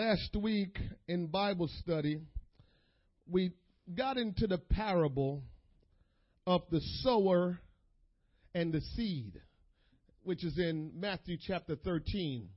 [0.00, 0.78] Last week
[1.08, 2.22] in Bible study,
[3.30, 3.52] we
[3.94, 5.42] got into the parable
[6.46, 7.60] of the sower
[8.54, 9.38] and the seed,
[10.22, 12.48] which is in Matthew chapter 13.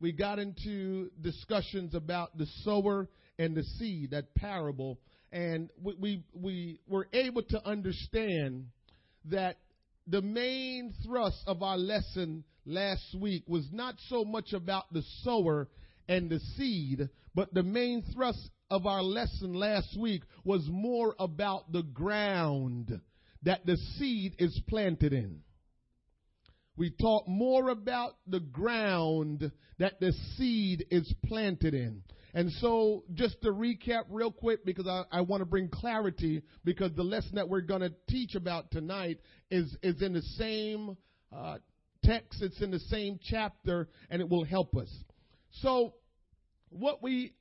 [0.00, 3.06] We got into discussions about the sower
[3.38, 4.98] and the seed, that parable,
[5.30, 8.66] and we, we, we were able to understand
[9.26, 9.58] that
[10.08, 15.68] the main thrust of our lesson last week was not so much about the sower
[16.08, 21.72] and the seed, but the main thrust of our lesson last week was more about
[21.72, 23.00] the ground
[23.42, 25.40] that the seed is planted in.
[26.76, 32.02] We talked more about the ground that the seed is planted in.
[32.32, 36.92] And so, just to recap real quick, because I, I want to bring clarity, because
[36.94, 39.18] the lesson that we're going to teach about tonight
[39.50, 40.96] is, is in the same
[41.36, 41.58] uh,
[42.04, 44.88] text, it's in the same chapter, and it will help us.
[45.50, 45.94] So,
[46.70, 47.34] what we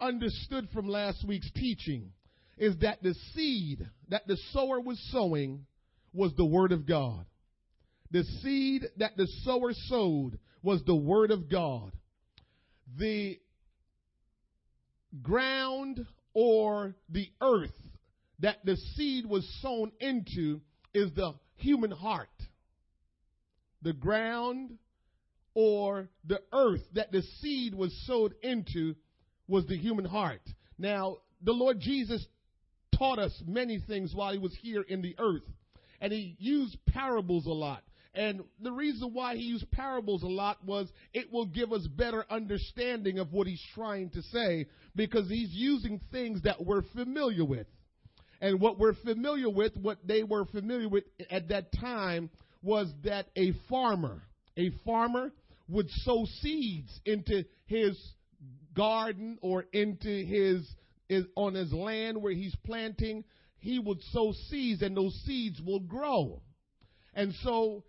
[0.00, 2.12] understood from last week's teaching
[2.56, 5.66] is that the seed that the sower was sowing
[6.12, 7.26] was the Word of God.
[8.10, 11.92] The seed that the sower sowed was the Word of God.
[12.96, 13.38] The
[15.22, 17.70] ground or the earth
[18.40, 20.60] that the seed was sown into
[20.94, 22.28] is the human heart.
[23.82, 24.78] The ground
[25.56, 28.94] or the earth that the seed was sowed into
[29.48, 30.42] was the human heart.
[30.78, 32.24] Now, the Lord Jesus
[32.94, 35.48] taught us many things while he was here in the earth,
[35.98, 37.82] and he used parables a lot.
[38.12, 42.26] And the reason why he used parables a lot was it will give us better
[42.28, 47.66] understanding of what he's trying to say because he's using things that we're familiar with.
[48.42, 52.28] And what we're familiar with, what they were familiar with at that time
[52.62, 54.22] was that a farmer,
[54.58, 55.32] a farmer
[55.68, 57.98] would sow seeds into his
[58.74, 60.68] garden or into his,
[61.08, 63.24] his on his land where he's planting,
[63.58, 66.40] he would sow seeds and those seeds will grow.
[67.14, 67.84] And so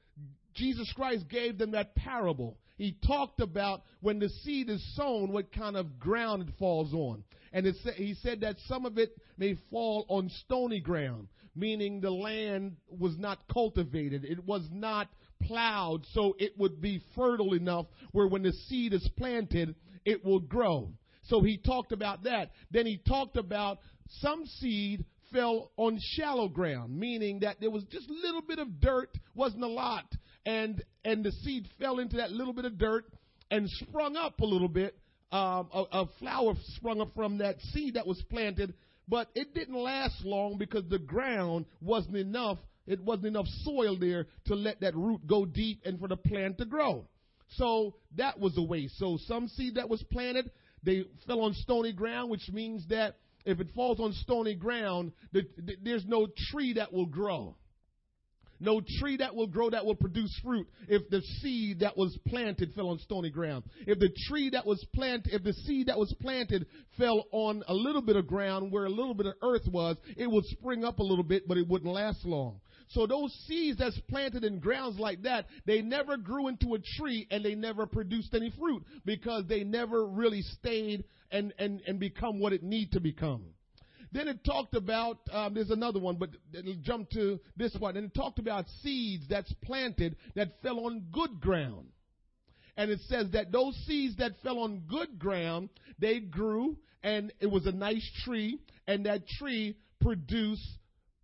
[0.56, 2.58] Jesus Christ gave them that parable.
[2.78, 7.24] He talked about when the seed is sown, what kind of ground it falls on.
[7.52, 12.12] And sa- he said that some of it may fall on stony ground, meaning the
[12.12, 14.26] land was not cultivated.
[14.26, 15.10] It was not
[15.42, 19.76] plowed, so it would be fertile enough where when the seed is planted,
[20.06, 20.92] it will grow.
[21.24, 22.52] So he talked about that.
[22.72, 23.80] Then he talked about
[24.22, 28.80] some seed fell on shallow ground, meaning that there was just a little bit of
[28.80, 30.06] dirt, wasn't a lot,
[30.46, 33.06] and and the seed fell into that little bit of dirt
[33.52, 34.98] and sprung up a little bit.
[35.30, 38.74] Um, a, a flower sprung up from that seed that was planted,
[39.10, 44.28] but it didn't last long because the ground wasn't enough it wasn't enough soil there
[44.46, 47.06] to let that root go deep and for the plant to grow.
[47.52, 48.98] So that was a waste.
[48.98, 50.50] So some seed that was planted,
[50.84, 53.16] they fell on stony ground, which means that
[53.46, 57.56] if it falls on stony ground, the, the, there's no tree that will grow
[58.60, 62.74] no tree that will grow that will produce fruit if the seed that was planted
[62.74, 63.64] fell on stony ground.
[63.86, 66.66] If the tree that was planted, if the seed that was planted
[66.98, 70.30] fell on a little bit of ground where a little bit of earth was, it
[70.30, 72.60] would spring up a little bit, but it wouldn't last long.
[72.90, 77.28] So those seeds that's planted in grounds like that, they never grew into a tree
[77.30, 82.40] and they never produced any fruit because they never really stayed and, and, and become
[82.40, 83.44] what it need to become.
[84.14, 87.98] Then it talked about, um, there's another one, but it'll jump to this one.
[87.98, 91.88] And it talked about seeds that's planted that fell on good ground.
[92.78, 95.70] And it says that those seeds that fell on good ground,
[96.00, 100.68] they grew and it was a nice tree and that tree produced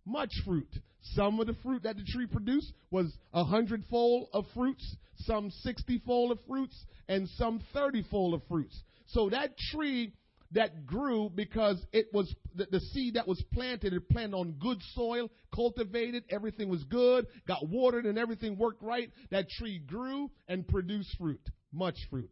[0.06, 0.68] much fruit.
[1.14, 6.32] Some of the fruit that the tree produced was a hundredfold of fruits, some sixtyfold
[6.32, 6.76] of fruits,
[7.08, 8.78] and some thirtyfold of fruits.
[9.08, 10.14] So that tree
[10.52, 14.78] that grew because it was the, the, seed that was planted, it planted on good
[14.94, 19.10] soil, cultivated, everything was good, got watered and everything worked right.
[19.30, 21.40] That tree grew and produced fruit,
[21.72, 22.30] much fruit.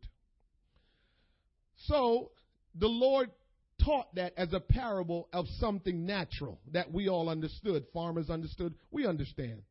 [1.86, 2.30] So
[2.76, 3.30] the Lord
[3.84, 7.84] taught that as a parable of something natural that we all understood.
[7.92, 9.62] Farmers understood, we understand.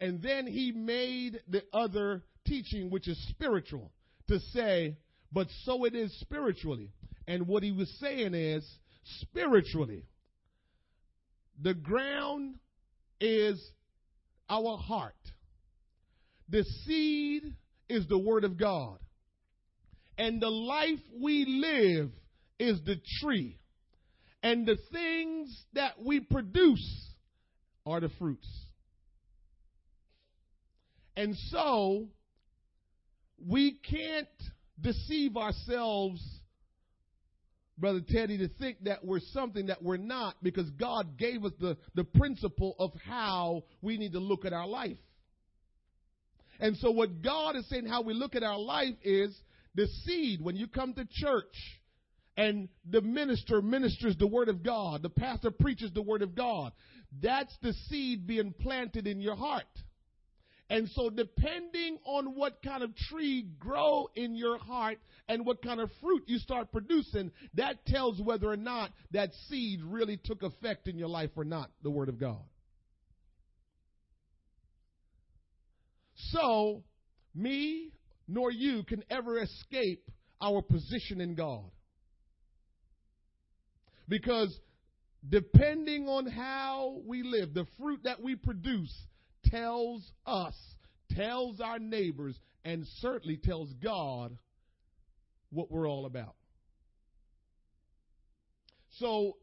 [0.00, 3.90] And then he made the other teaching, which is spiritual,
[4.28, 4.96] to say,
[5.32, 6.90] but so it is spiritually.
[7.26, 8.64] And what he was saying is
[9.20, 10.04] spiritually,
[11.60, 12.56] the ground
[13.20, 13.60] is
[14.48, 15.14] our heart.
[16.48, 17.42] The seed
[17.88, 18.98] is the word of God.
[20.18, 22.10] And the life we live
[22.58, 23.58] is the tree.
[24.42, 27.10] And the things that we produce
[27.84, 28.48] are the fruits.
[31.16, 32.08] And so,
[33.44, 34.28] we can't
[34.80, 36.22] deceive ourselves
[37.78, 41.76] Brother Teddy, to think that we're something that we're not because God gave us the,
[41.94, 44.96] the principle of how we need to look at our life.
[46.58, 49.38] And so, what God is saying, how we look at our life is
[49.74, 50.40] the seed.
[50.40, 51.54] When you come to church
[52.36, 56.72] and the minister ministers the word of God, the pastor preaches the word of God,
[57.22, 59.64] that's the seed being planted in your heart.
[60.68, 64.98] And so depending on what kind of tree grow in your heart
[65.28, 69.80] and what kind of fruit you start producing, that tells whether or not that seed
[69.84, 72.42] really took effect in your life or not, the word of God.
[76.16, 76.82] So,
[77.34, 77.92] me
[78.26, 80.10] nor you can ever escape
[80.40, 81.70] our position in God.
[84.08, 84.58] Because
[85.28, 88.94] depending on how we live, the fruit that we produce
[89.46, 90.54] tells us,
[91.10, 94.36] tells our neighbors, and certainly tells God
[95.50, 96.34] what we're all about.
[98.98, 99.36] So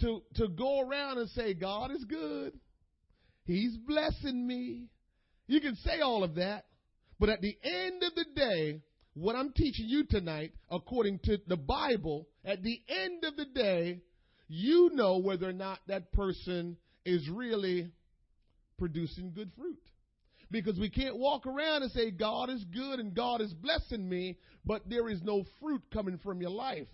[0.00, 2.52] to to go around and say God is good,
[3.44, 4.88] He's blessing me.
[5.46, 6.66] You can say all of that,
[7.18, 8.82] but at the end of the day,
[9.20, 14.00] what I'm teaching you tonight, according to the Bible, at the end of the day,
[14.46, 17.90] you know whether or not that person is really
[18.78, 19.80] producing good fruit.
[20.50, 24.38] Because we can't walk around and say, God is good and God is blessing me,
[24.64, 26.86] but there is no fruit coming from your life.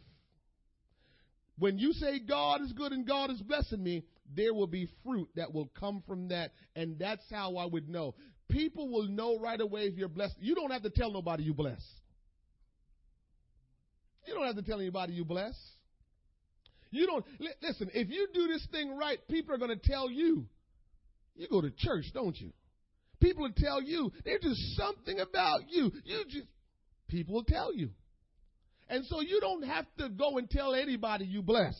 [1.59, 4.05] When you say God is good and God is blessing me,
[4.35, 6.53] there will be fruit that will come from that.
[6.75, 8.15] And that's how I would know.
[8.49, 10.35] People will know right away if you're blessed.
[10.41, 11.81] You don't have to tell nobody you bless.
[14.27, 15.55] You don't have to tell anybody you bless.
[16.91, 17.25] You don't,
[17.61, 20.47] listen, if you do this thing right, people are going to tell you.
[21.35, 22.53] You go to church, don't you?
[23.21, 24.13] People will tell you.
[24.25, 25.91] There's just something about you.
[26.05, 26.47] You just,
[27.09, 27.91] people will tell you.
[28.89, 31.75] And so you don't have to go and tell anybody you bless.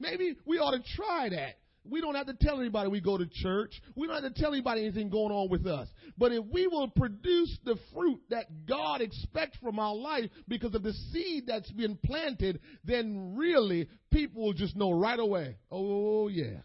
[0.00, 1.58] Maybe we ought to try that.
[1.88, 3.80] We don't have to tell anybody we go to church.
[3.94, 5.88] We don't have to tell anybody anything going on with us.
[6.18, 10.82] But if we will produce the fruit that God expects from our life because of
[10.82, 15.56] the seed that's been planted, then really people will just know right away.
[15.70, 16.60] Oh, yeah.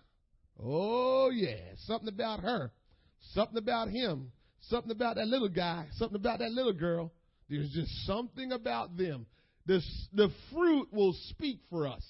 [0.62, 1.57] Oh, yeah.
[1.85, 2.71] Something about her.
[3.33, 4.31] Something about him.
[4.62, 5.88] Something about that little guy.
[5.94, 7.12] Something about that little girl.
[7.50, 9.25] There's just something about them.
[9.65, 9.81] The,
[10.13, 12.03] the fruit will speak for us.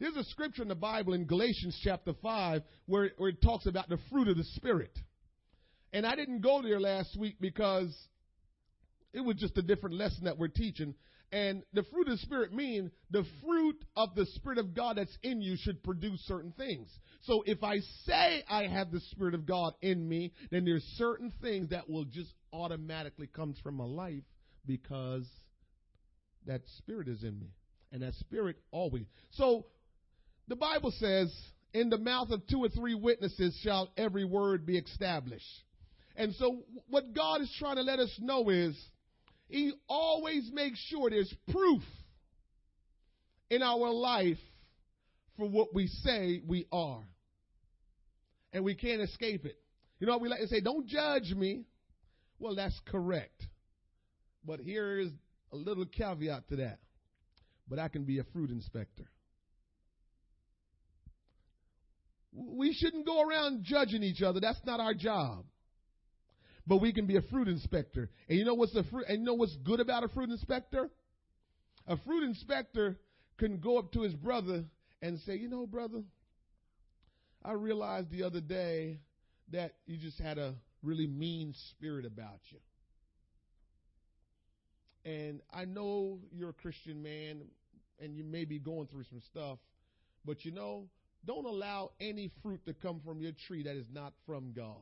[0.00, 3.88] There's a scripture in the Bible in Galatians chapter 5 where, where it talks about
[3.88, 4.96] the fruit of the Spirit.
[5.92, 7.96] And I didn't go there last week because
[9.12, 10.94] it was just a different lesson that we're teaching.
[11.30, 15.16] And the fruit of the Spirit mean the fruit of the Spirit of God that's
[15.22, 16.88] in you should produce certain things.
[17.22, 21.32] So if I say I have the Spirit of God in me, then there's certain
[21.40, 24.22] things that will just automatically comes from my life
[24.66, 25.26] because
[26.46, 27.48] that Spirit is in me.
[27.92, 29.06] And that Spirit always.
[29.30, 29.66] So
[30.48, 31.34] the Bible says,
[31.72, 35.44] in the mouth of two or three witnesses shall every word be established.
[36.16, 38.78] And so what God is trying to let us know is
[39.48, 41.82] he always makes sure there's proof
[43.50, 44.38] in our life
[45.36, 47.02] for what we say we are.
[48.52, 49.58] And we can't escape it.
[49.98, 51.64] You know, we like to say, don't judge me.
[52.38, 53.42] Well, that's correct.
[54.44, 55.10] But here is
[55.52, 56.78] a little caveat to that.
[57.68, 59.04] But I can be a fruit inspector.
[62.34, 64.40] We shouldn't go around judging each other.
[64.40, 65.44] That's not our job.
[66.66, 68.10] But we can be a fruit inspector.
[68.28, 70.90] And you know what's the fruit and you know what's good about a fruit inspector?
[71.86, 72.98] A fruit inspector
[73.38, 74.64] can go up to his brother
[75.02, 76.02] and say, "You know, brother,
[77.44, 79.00] I realized the other day
[79.52, 82.58] that you just had a really mean spirit about you.
[85.04, 87.42] And I know you're a Christian man
[88.00, 89.58] and you may be going through some stuff,
[90.24, 90.88] but you know,
[91.26, 94.76] don't allow any fruit to come from your tree that is not from God.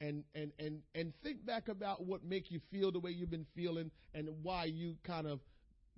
[0.00, 3.46] And and and and think back about what make you feel the way you've been
[3.54, 5.40] feeling and why you kind of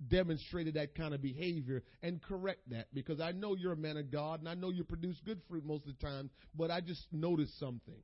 [0.09, 4.11] demonstrated that kind of behavior and correct that because I know you're a man of
[4.11, 7.07] God and I know you produce good fruit most of the time, but I just
[7.11, 8.03] noticed something.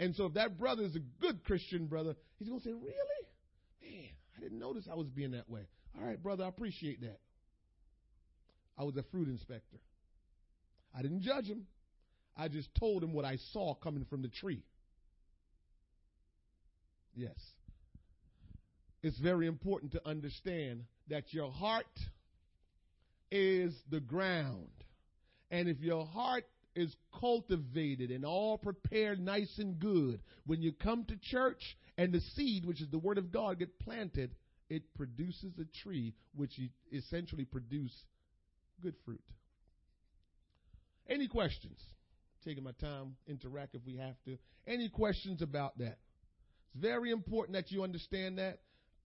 [0.00, 2.92] And so if that brother is a good Christian brother, he's going to say, Really?
[3.82, 5.62] Man, I didn't notice I was being that way.
[5.98, 7.18] All right, brother, I appreciate that.
[8.78, 9.78] I was a fruit inspector.
[10.98, 11.66] I didn't judge him.
[12.36, 14.64] I just told him what I saw coming from the tree.
[17.14, 17.38] Yes.
[19.02, 21.86] It's very important to understand that your heart
[23.30, 24.70] is the ground.
[25.52, 31.04] And if your heart is cultivated and all prepared nice and good, when you come
[31.04, 34.34] to church and the seed, which is the word of God, get planted,
[34.68, 36.58] it produces a tree which
[36.92, 37.94] essentially produce
[38.82, 39.22] good fruit.
[41.08, 41.78] Any questions?
[42.44, 44.38] Taking my time, interact if we have to.
[44.66, 45.98] Any questions about that?
[46.74, 48.60] It's very important that you understand that.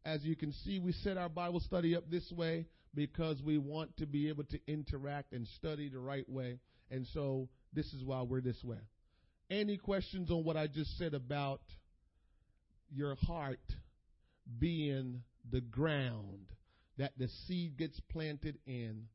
[0.05, 3.95] As you can see, we set our Bible study up this way because we want
[3.97, 6.59] to be able to interact and study the right way.
[6.91, 8.77] And so this is why we're this way.
[9.49, 11.61] Any questions on what I just said about
[12.91, 13.61] your heart
[14.59, 16.47] being the ground
[16.97, 19.05] that the seed gets planted in,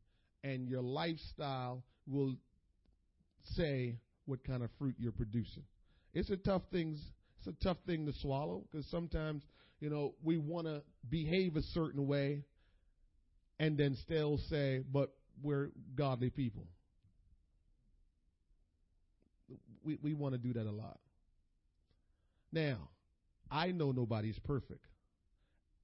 [0.42, 2.34] and your lifestyle will
[3.54, 5.64] say what kind of fruit you're producing.
[6.14, 6.98] It's a tough thing.
[7.38, 9.42] It's a tough thing to swallow because sometimes
[9.80, 12.44] you know we want to behave a certain way,
[13.58, 15.12] and then still say, "But
[15.42, 16.66] we're godly people."
[19.82, 20.98] We we want to do that a lot.
[22.52, 22.88] Now,
[23.50, 24.86] I know nobody's perfect.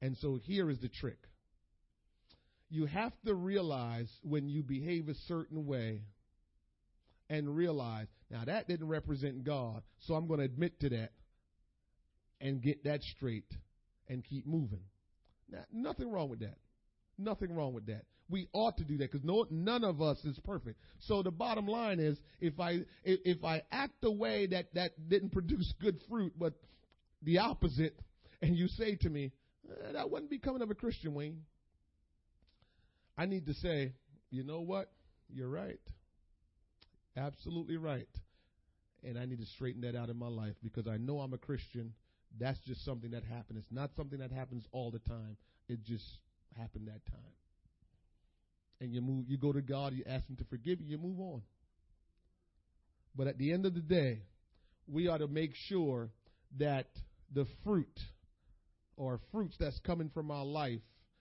[0.00, 1.18] And so here is the trick.
[2.68, 6.02] You have to realize when you behave a certain way
[7.34, 11.12] and realize, now that didn't represent God, so I'm going to admit to that
[12.40, 13.50] and get that straight
[14.08, 14.80] and keep moving.
[15.50, 16.56] Now, nothing wrong with that.
[17.18, 18.04] Nothing wrong with that.
[18.28, 20.78] We ought to do that because no, none of us is perfect.
[21.00, 25.08] So the bottom line is, if I if, if I act a way that that
[25.08, 26.54] didn't produce good fruit, but
[27.22, 27.98] the opposite,
[28.40, 29.32] and you say to me,
[29.68, 31.42] eh, that wasn't becoming of a Christian, Wayne.
[33.16, 33.92] I need to say,
[34.30, 34.90] you know what?
[35.32, 35.78] You're right.
[37.16, 38.08] Absolutely right.
[39.02, 41.38] And I need to straighten that out in my life because I know I'm a
[41.38, 41.92] Christian.
[42.38, 43.58] That's just something that happened.
[43.58, 45.36] It's not something that happens all the time.
[45.68, 46.04] It just
[46.58, 47.32] happened that time.
[48.80, 51.20] And you move you go to God, you ask him to forgive you, you move
[51.20, 51.42] on.
[53.14, 54.22] But at the end of the day,
[54.86, 56.10] we ought to make sure
[56.58, 56.88] that
[57.32, 57.98] the fruit
[58.96, 60.80] or fruits that's coming from our life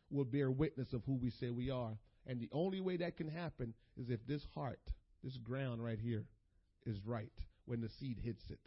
[0.09, 1.97] will bear witness of who we say we are.
[2.25, 4.79] And the only way that can happen is if this heart,
[5.23, 6.25] this ground right here,
[6.85, 7.31] is right
[7.65, 8.59] when the seed hits it.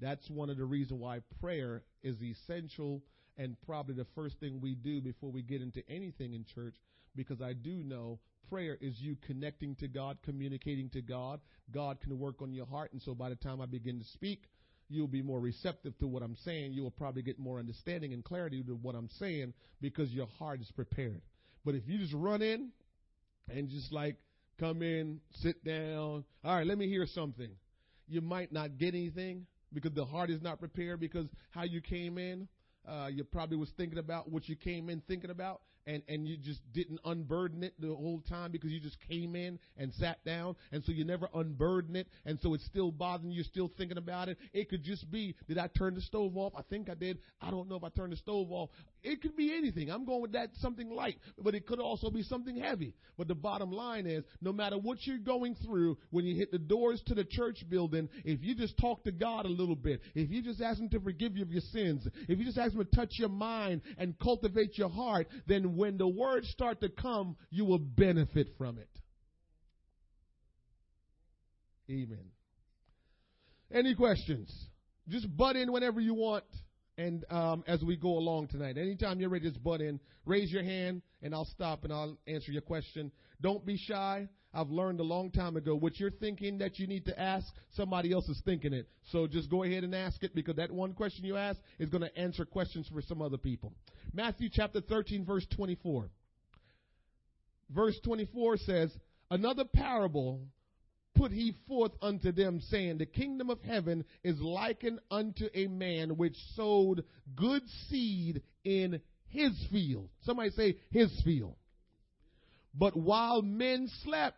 [0.00, 3.02] That's one of the reasons why prayer is essential
[3.36, 6.74] and probably the first thing we do before we get into anything in church
[7.16, 11.40] because I do know prayer is you connecting to God, communicating to God.
[11.72, 12.92] God can work on your heart.
[12.92, 14.44] And so by the time I begin to speak,
[14.88, 16.72] you'll be more receptive to what I'm saying.
[16.72, 20.60] You will probably get more understanding and clarity to what I'm saying because your heart
[20.60, 21.22] is prepared.
[21.64, 22.70] But if you just run in
[23.50, 24.16] and just like
[24.58, 27.50] come in, sit down, all right, let me hear something,
[28.08, 32.18] you might not get anything because the heart is not prepared because how you came
[32.18, 32.48] in.
[32.88, 36.36] Uh, you probably was thinking about what you came in thinking about, and, and you
[36.36, 40.54] just didn't unburden it the whole time because you just came in and sat down.
[40.70, 42.08] And so you never unburden it.
[42.26, 43.42] And so it's still bothering you.
[43.42, 44.36] Still thinking about it.
[44.52, 46.52] It could just be, did I turn the stove off?
[46.54, 47.18] I think I did.
[47.40, 48.68] I don't know if I turned the stove off.
[49.02, 49.90] It could be anything.
[49.90, 52.94] I'm going with that something light, but it could also be something heavy.
[53.16, 56.58] But the bottom line is, no matter what you're going through, when you hit the
[56.58, 60.30] doors to the church building, if you just talk to God a little bit, if
[60.30, 62.84] you just ask Him to forgive you of your sins, if you just ask Him
[62.84, 67.36] to touch your mind and cultivate your heart, then when the words start to come,
[67.50, 68.88] you will benefit from it.
[71.90, 72.30] Amen.
[73.72, 74.52] Any questions?
[75.08, 76.44] Just butt in whenever you want.
[76.98, 80.00] And um, as we go along tonight, anytime you're ready, just butt in.
[80.26, 83.12] Raise your hand, and I'll stop and I'll answer your question.
[83.40, 84.28] Don't be shy.
[84.58, 87.46] I've learned a long time ago what you're thinking that you need to ask,
[87.76, 88.88] somebody else is thinking it.
[89.12, 92.02] So just go ahead and ask it because that one question you ask is going
[92.02, 93.72] to answer questions for some other people.
[94.12, 96.10] Matthew chapter 13, verse 24.
[97.70, 98.90] Verse 24 says,
[99.30, 100.40] Another parable
[101.14, 106.16] put he forth unto them, saying, The kingdom of heaven is likened unto a man
[106.16, 107.04] which sowed
[107.36, 110.08] good seed in his field.
[110.24, 111.54] Somebody say, his field.
[112.74, 114.36] But while men slept,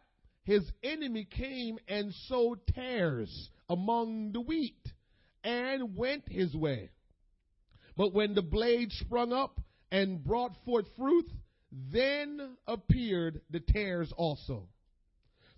[0.51, 4.83] his enemy came and sowed tares among the wheat
[5.45, 6.91] and went his way.
[7.97, 9.61] But when the blade sprung up
[9.93, 11.31] and brought forth fruit,
[11.71, 14.67] then appeared the tares also.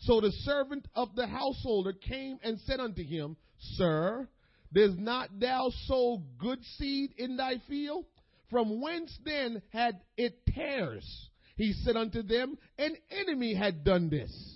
[0.00, 3.38] So the servant of the householder came and said unto him,
[3.76, 4.28] Sir,
[4.74, 8.04] does not thou sow good seed in thy field?
[8.50, 11.30] From whence then had it tares?
[11.56, 14.51] He said unto them, An enemy had done this.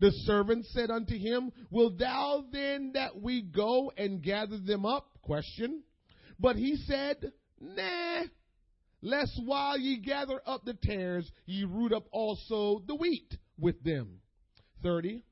[0.00, 5.08] The servant said unto him, Will thou then that we go and gather them up?
[5.22, 5.82] Question.
[6.38, 8.24] But he said, Nah,
[9.00, 14.20] lest while ye gather up the tares, ye root up also the wheat with them.
[14.82, 15.22] 30.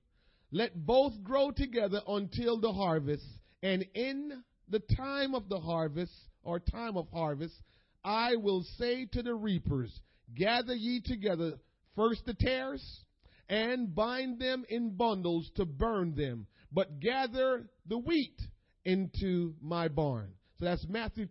[0.50, 3.26] Let both grow together until the harvest,
[3.62, 7.54] and in the time of the harvest, or time of harvest,
[8.04, 10.00] I will say to the reapers,
[10.34, 11.54] Gather ye together
[11.96, 13.03] first the tares,
[13.48, 18.40] and bind them in bundles to burn them, but gather the wheat
[18.84, 20.30] into my barn.
[20.58, 21.26] So that's Matthew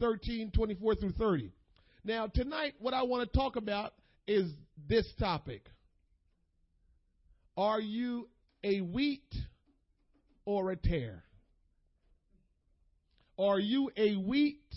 [0.00, 1.52] 13, 24 through 30.
[2.04, 3.94] Now, tonight, what I want to talk about
[4.26, 4.50] is
[4.88, 5.68] this topic
[7.56, 8.28] Are you
[8.64, 9.34] a wheat
[10.44, 11.24] or a tare?
[13.38, 14.74] Are you a wheat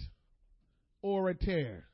[1.01, 1.85] or a tare?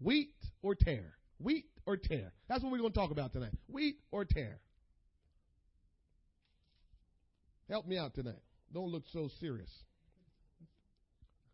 [0.00, 1.14] Wheat or tare?
[1.38, 2.32] Wheat or tare.
[2.48, 3.52] That's what we're going to talk about tonight.
[3.68, 4.58] Wheat or tare.
[7.68, 8.42] Help me out tonight.
[8.72, 9.70] Don't look so serious.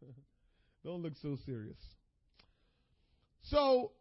[0.84, 1.78] Don't look so serious.
[3.44, 3.92] So,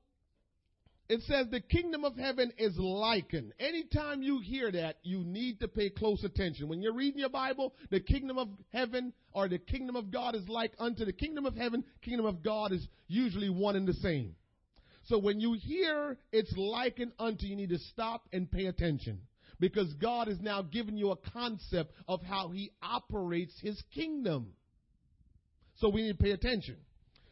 [1.10, 3.54] it says the kingdom of heaven is likened.
[3.60, 6.70] Anytime you hear that, you need to pay close attention.
[6.70, 10.48] When you're reading your Bible, the kingdom of heaven or the kingdom of God is
[10.48, 11.84] like unto the kingdom of heaven.
[12.02, 14.36] Kingdom of God is usually one and the same.
[15.06, 19.22] So when you hear it's likened unto, you need to stop and pay attention.
[19.60, 24.54] Because God is now giving you a concept of how He operates His kingdom.
[25.78, 26.78] So we need to pay attention.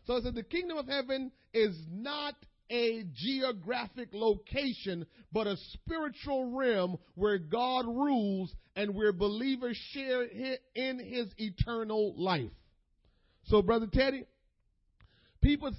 [0.05, 2.35] So it says the kingdom of heaven is not
[2.71, 10.99] a geographic location, but a spiritual realm where God rules and where believers share in
[10.99, 12.51] his eternal life.
[13.45, 14.25] So, Brother Teddy,
[15.41, 15.71] people,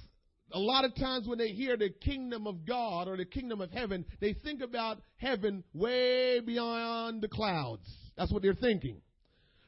[0.52, 3.70] a lot of times when they hear the kingdom of God or the kingdom of
[3.70, 7.88] heaven, they think about heaven way beyond the clouds.
[8.16, 9.00] That's what they're thinking.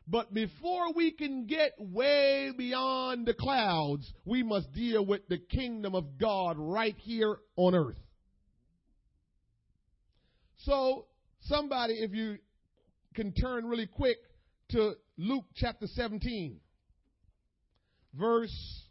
[0.08, 5.94] But before we can get way beyond the clouds, we must deal with the kingdom
[5.94, 7.98] of God right here on earth.
[10.58, 11.06] So,
[11.42, 12.38] somebody, if you
[13.14, 14.18] can turn really quick
[14.70, 16.58] to Luke chapter 17,
[18.14, 18.81] verse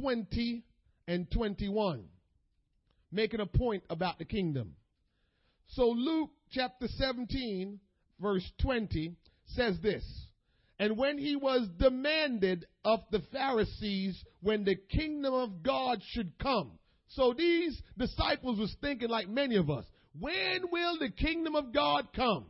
[0.00, 0.64] 20
[1.06, 2.04] and 21,
[3.10, 4.74] making a point about the kingdom.
[5.68, 7.78] So, Luke chapter 17,
[8.20, 9.14] verse 20
[9.46, 10.04] says this.
[10.78, 16.78] And when he was demanded of the Pharisees when the kingdom of God should come.
[17.08, 19.84] So these disciples was thinking like many of us,
[20.18, 22.46] when will the kingdom of God come?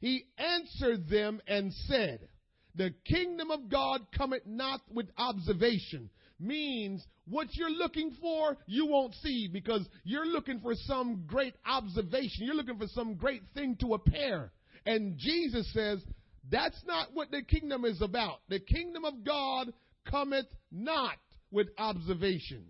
[0.00, 2.28] He answered them and said,
[2.74, 6.08] the kingdom of God cometh not with observation,
[6.42, 12.44] means what you're looking for, you won't see because you're looking for some great observation.
[12.46, 14.50] You're looking for some great thing to appear.
[14.84, 16.02] And Jesus says,
[16.50, 18.40] that's not what the kingdom is about.
[18.48, 19.72] The kingdom of God
[20.10, 21.16] cometh not
[21.50, 22.64] with observation.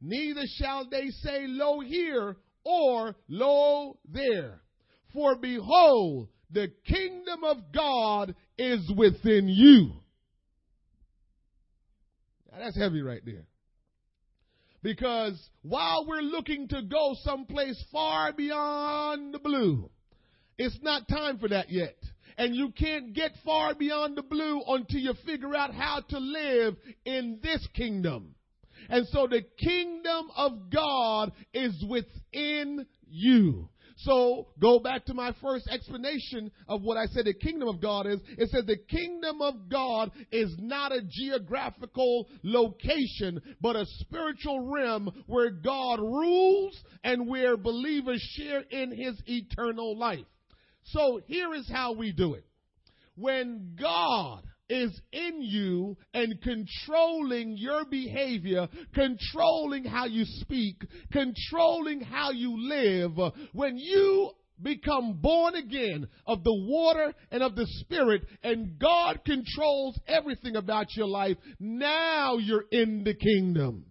[0.00, 4.60] Neither shall they say, Lo here or Lo there.
[5.14, 9.92] For behold, the kingdom of God is within you.
[12.54, 13.46] Now that's heavy right there.
[14.82, 19.90] Because while we're looking to go someplace far beyond the blue,
[20.58, 21.96] it's not time for that yet.
[22.36, 26.76] And you can't get far beyond the blue until you figure out how to live
[27.04, 28.34] in this kingdom.
[28.88, 33.68] And so the kingdom of God is within you.
[34.04, 38.06] So go back to my first explanation of what I said the kingdom of God
[38.06, 38.20] is.
[38.36, 45.10] It says the kingdom of God is not a geographical location, but a spiritual realm
[45.26, 50.26] where God rules and where believers share in his eternal life.
[50.84, 52.44] So here is how we do it.
[53.16, 62.30] When God is in you and controlling your behavior, controlling how you speak, controlling how
[62.30, 63.12] you live.
[63.52, 64.30] When you
[64.62, 70.86] become born again of the water and of the spirit and God controls everything about
[70.96, 73.86] your life, now you're in the kingdom.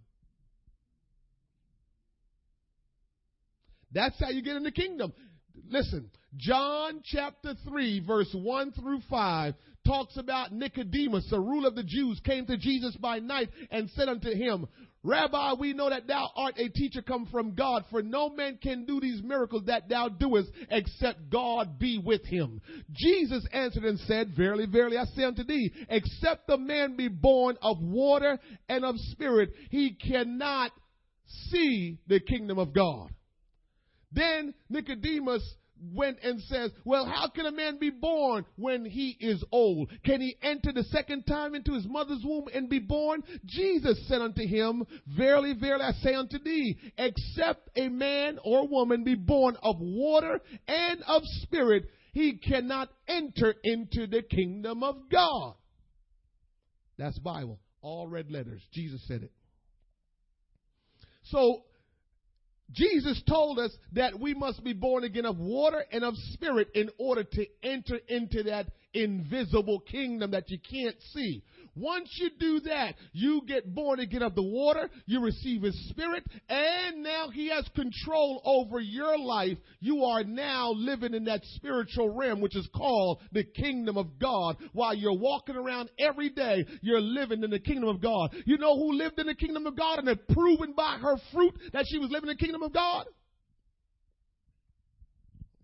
[3.91, 5.13] That's how you get in the kingdom.
[5.69, 9.53] Listen, John chapter 3, verse 1 through 5
[9.85, 14.09] talks about Nicodemus, a ruler of the Jews, came to Jesus by night and said
[14.09, 14.67] unto him,
[15.05, 18.85] Rabbi, we know that thou art a teacher come from God, for no man can
[18.85, 22.61] do these miracles that thou doest except God be with him.
[22.93, 27.57] Jesus answered and said, Verily, verily, I say unto thee, except the man be born
[27.61, 30.71] of water and of spirit, he cannot
[31.49, 33.09] see the kingdom of God.
[34.13, 35.43] Then Nicodemus
[35.93, 39.91] went and says, Well, how can a man be born when he is old?
[40.05, 43.23] Can he enter the second time into his mother's womb and be born?
[43.45, 49.03] Jesus said unto him, Verily, verily, I say unto thee, except a man or woman
[49.03, 55.55] be born of water and of spirit, he cannot enter into the kingdom of God.
[56.97, 57.59] That's Bible.
[57.81, 58.61] All red letters.
[58.71, 59.31] Jesus said it.
[61.23, 61.63] So
[62.71, 66.89] Jesus told us that we must be born again of water and of spirit in
[66.97, 71.43] order to enter into that invisible kingdom that you can't see.
[71.75, 76.23] Once you do that, you get born again of the water, you receive His Spirit,
[76.47, 79.57] and now He has control over your life.
[79.79, 84.57] You are now living in that spiritual realm, which is called the kingdom of God.
[84.73, 88.35] While you're walking around every day, you're living in the kingdom of God.
[88.45, 91.53] You know who lived in the kingdom of God and had proven by her fruit
[91.73, 93.07] that she was living in the kingdom of God?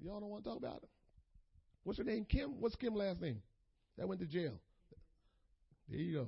[0.01, 0.89] Y'all don't want to talk about it?
[1.83, 2.25] What's her name?
[2.25, 2.59] Kim?
[2.59, 3.41] What's Kim's last name?
[3.97, 4.59] That went to jail.
[5.89, 6.27] There you go.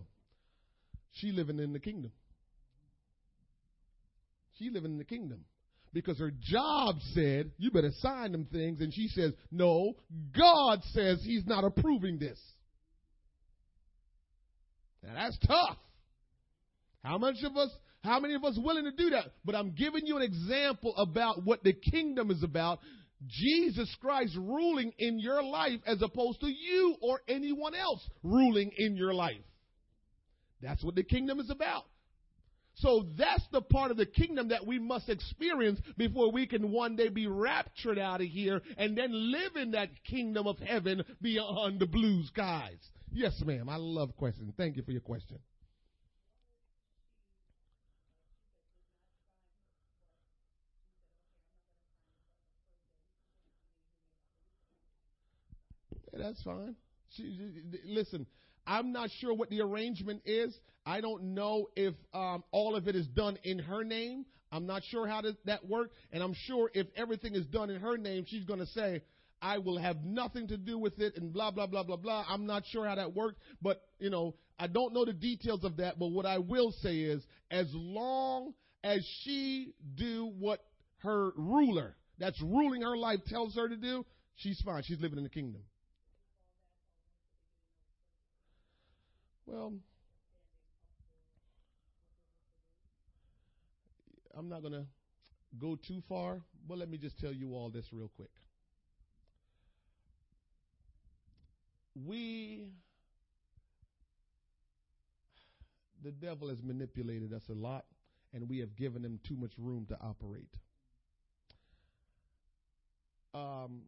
[1.14, 2.12] She living in the kingdom.
[4.58, 5.46] She living in the kingdom.
[5.94, 8.80] Because her job said, you better sign them things.
[8.80, 9.94] And she says, no,
[10.38, 12.40] God says he's not approving this.
[15.04, 15.78] Now that's tough.
[17.04, 17.70] How much of us,
[18.04, 19.26] how many of us willing to do that?
[19.44, 22.80] But I'm giving you an example about what the kingdom is about.
[23.28, 28.96] Jesus Christ ruling in your life as opposed to you or anyone else ruling in
[28.96, 29.42] your life.
[30.62, 31.84] That's what the kingdom is about.
[32.76, 36.96] So that's the part of the kingdom that we must experience before we can one
[36.96, 41.80] day be raptured out of here and then live in that kingdom of heaven beyond
[41.80, 42.80] the blue skies.
[43.12, 43.68] Yes, ma'am.
[43.68, 44.54] I love questions.
[44.56, 45.38] Thank you for your question.
[56.22, 56.76] that's fine.
[57.16, 57.52] She,
[57.86, 58.26] listen,
[58.66, 60.58] I'm not sure what the arrangement is.
[60.86, 64.26] I don't know if um, all of it is done in her name.
[64.52, 65.92] I'm not sure how that work.
[66.12, 69.02] And I'm sure if everything is done in her name, she's going to say,
[69.42, 72.26] I will have nothing to do with it and blah, blah, blah, blah, blah.
[72.28, 73.38] I'm not sure how that works.
[73.62, 75.98] But, you know, I don't know the details of that.
[75.98, 80.64] But what I will say is as long as she do what
[80.98, 84.84] her ruler that's ruling her life tells her to do, she's fine.
[84.84, 85.62] She's living in the kingdom.
[89.52, 89.74] Well,
[94.38, 94.86] I'm not going to
[95.60, 98.30] go too far, but let me just tell you all this real quick.
[102.06, 102.70] We,
[106.02, 107.84] the devil has manipulated us a lot,
[108.34, 110.56] and we have given him too much room to operate.
[113.34, 113.82] Um,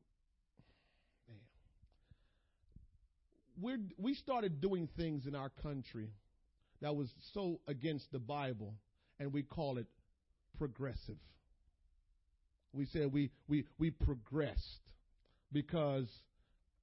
[3.63, 6.09] we we started doing things in our country
[6.81, 8.73] that was so against the Bible,
[9.19, 9.87] and we call it
[10.57, 11.17] progressive.
[12.73, 14.81] We said we we we progressed
[15.51, 16.09] because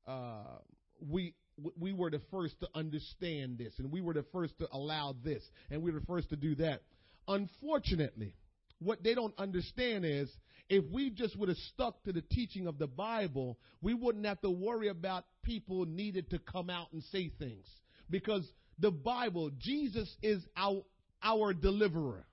[0.07, 0.59] uh,
[1.07, 1.35] we
[1.79, 5.43] we were the first to understand this, and we were the first to allow this,
[5.71, 6.81] and we were the first to do that.
[7.29, 8.35] Unfortunately,
[8.81, 10.31] what they don't understand is
[10.69, 14.41] if we just would have stuck to the teaching of the Bible, we wouldn't have
[14.41, 17.67] to worry about people needed to come out and say things.
[18.09, 20.83] Because the Bible, Jesus is our,
[21.23, 22.25] our deliverer.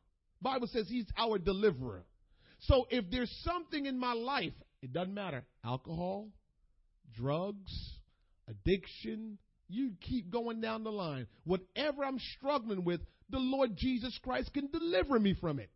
[0.41, 2.05] Bible says he's our deliverer.
[2.59, 5.43] So if there's something in my life, it doesn't matter.
[5.65, 6.27] Alcohol,
[7.15, 7.71] drugs,
[8.47, 11.27] addiction, you keep going down the line.
[11.43, 15.71] Whatever I'm struggling with, the Lord Jesus Christ can deliver me from it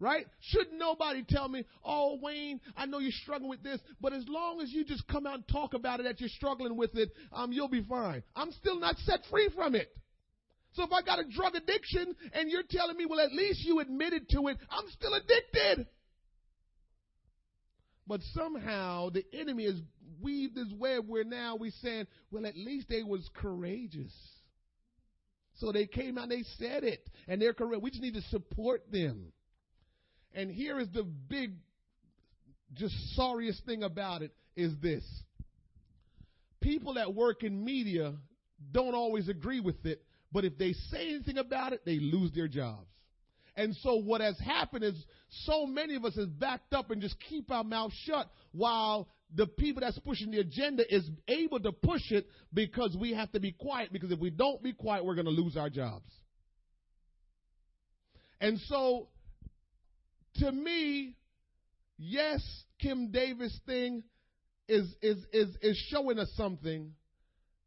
[0.00, 0.26] right?
[0.40, 4.60] Should nobody tell me, oh, Wayne, I know you're struggling with this, but as long
[4.60, 7.52] as you just come out and talk about it that you're struggling with it, um,
[7.52, 8.22] you'll be fine.
[8.36, 9.90] I'm still not set free from it.
[10.74, 13.80] So if I got a drug addiction and you're telling me, well, at least you
[13.80, 15.86] admitted to it, I'm still addicted.
[18.06, 19.80] But somehow the enemy has
[20.22, 24.12] weaved this web where now we're saying, well, at least they was courageous.
[25.56, 27.08] So they came out and they said it.
[27.26, 27.82] And they're correct.
[27.82, 29.32] We just need to support them.
[30.34, 31.52] And here is the big,
[32.74, 35.04] just sorriest thing about it is this.
[36.60, 38.14] People that work in media
[38.72, 42.48] don't always agree with it, but if they say anything about it, they lose their
[42.48, 42.86] jobs.
[43.56, 44.94] And so what has happened is
[45.44, 49.46] so many of us has backed up and just keep our mouth shut while the
[49.46, 53.52] people that's pushing the agenda is able to push it because we have to be
[53.52, 56.08] quiet because if we don't be quiet, we're going to lose our jobs.
[58.40, 59.08] And so
[60.36, 61.16] to me,
[61.98, 62.40] yes,
[62.80, 64.02] Kim Davis thing
[64.68, 66.92] is is is is showing us something,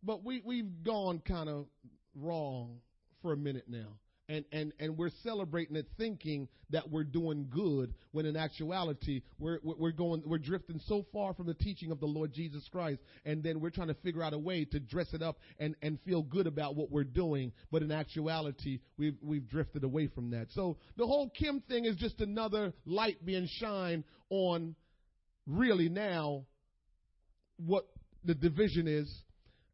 [0.03, 1.65] but we we've gone kind of
[2.15, 2.77] wrong
[3.21, 3.97] for a minute now.
[4.31, 9.59] And, and, and we're celebrating it thinking that we're doing good when in actuality we're,
[9.61, 13.43] we're going we're drifting so far from the teaching of the Lord Jesus Christ and
[13.43, 16.21] then we're trying to figure out a way to dress it up and, and feel
[16.23, 20.47] good about what we're doing but in actuality we've we've drifted away from that.
[20.51, 24.75] So the whole Kim thing is just another light being shined on
[25.45, 26.45] really now
[27.57, 27.85] what
[28.23, 29.13] the division is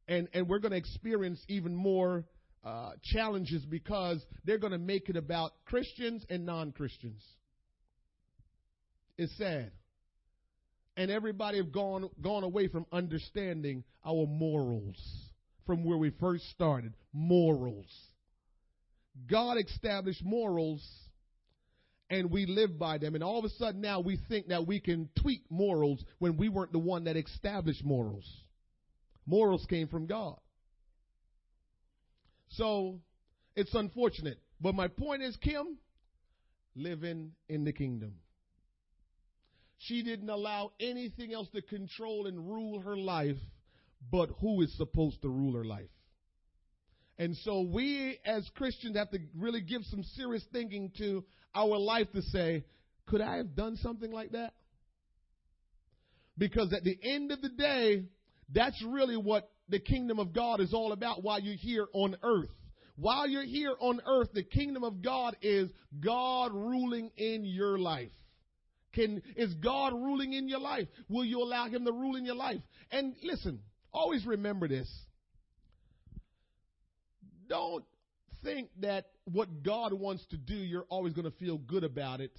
[0.08, 2.26] and and we're going to experience even more
[2.68, 7.24] uh, challenges because they're going to make it about Christians and non Christians.
[9.18, 9.72] It's sad.
[10.98, 14.98] And everybody have gone, gone away from understanding our morals
[15.66, 16.94] from where we first started.
[17.14, 17.88] Morals.
[19.30, 20.86] God established morals
[22.10, 23.16] and we live by them.
[23.16, 26.50] And all of a sudden now we think that we can tweak morals when we
[26.50, 28.26] weren't the one that established morals.
[29.26, 30.38] Morals came from God.
[32.58, 33.00] So
[33.56, 34.40] it's unfortunate.
[34.60, 35.78] But my point is, Kim,
[36.76, 38.16] living in the kingdom.
[39.80, 43.38] She didn't allow anything else to control and rule her life
[44.12, 45.90] but who is supposed to rule her life.
[47.20, 51.24] And so we as Christians have to really give some serious thinking to
[51.56, 52.64] our life to say,
[53.08, 54.54] could I have done something like that?
[56.38, 58.06] Because at the end of the day,
[58.54, 62.50] that's really what the kingdom of God is all about while you're here on earth.
[62.96, 68.12] While you're here on earth, the kingdom of God is God ruling in your life.
[68.94, 70.88] Can, is God ruling in your life?
[71.08, 72.62] Will you allow Him to rule in your life?
[72.92, 73.60] And listen,
[73.94, 74.90] always remember this.
[77.48, 77.86] Don't
[78.44, 82.38] think that what God wants to do, you're always going to feel good about it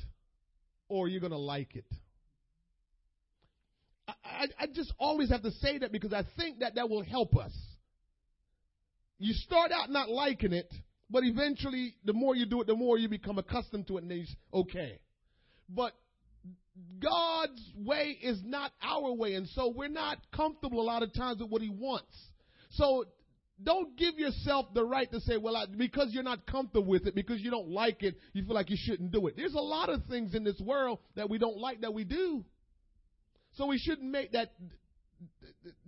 [0.88, 1.86] or you're going to like it.
[4.38, 7.36] I, I just always have to say that because I think that that will help
[7.36, 7.52] us.
[9.18, 10.72] You start out not liking it,
[11.10, 14.12] but eventually, the more you do it, the more you become accustomed to it, and
[14.12, 15.00] it's okay.
[15.68, 15.92] But
[17.00, 21.40] God's way is not our way, and so we're not comfortable a lot of times
[21.40, 22.14] with what He wants.
[22.70, 23.06] So
[23.62, 27.14] don't give yourself the right to say, well, I, because you're not comfortable with it,
[27.14, 29.36] because you don't like it, you feel like you shouldn't do it.
[29.36, 32.44] There's a lot of things in this world that we don't like that we do.
[33.58, 34.52] So we shouldn't make that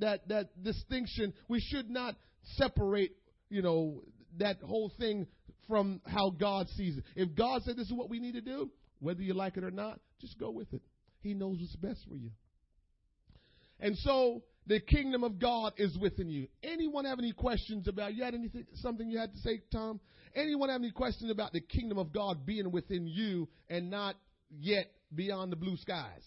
[0.00, 1.32] that that distinction.
[1.46, 2.16] We should not
[2.56, 3.12] separate,
[3.48, 4.02] you know,
[4.38, 5.28] that whole thing
[5.68, 7.04] from how God sees it.
[7.14, 9.70] If God said this is what we need to do, whether you like it or
[9.70, 10.82] not, just go with it.
[11.20, 12.30] He knows what's best for you.
[13.78, 16.48] And so the kingdom of God is within you.
[16.64, 20.00] Anyone have any questions about you had anything something you had to say, Tom?
[20.34, 24.16] Anyone have any questions about the kingdom of God being within you and not
[24.58, 26.24] yet beyond the blue skies?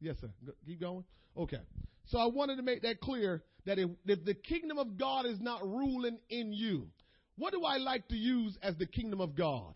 [0.00, 0.30] Yes, sir.
[0.66, 1.04] Keep going.
[1.36, 1.60] Okay.
[2.06, 5.40] So I wanted to make that clear that if, if the kingdom of God is
[5.40, 6.88] not ruling in you,
[7.36, 9.74] what do I like to use as the kingdom of God?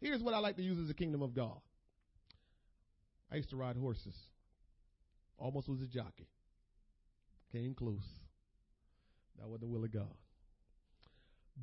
[0.00, 1.58] Here's what I like to use as the kingdom of God.
[3.32, 4.14] I used to ride horses.
[5.38, 6.28] Almost was a jockey.
[7.52, 8.06] Came close.
[9.38, 10.14] That was the will of God.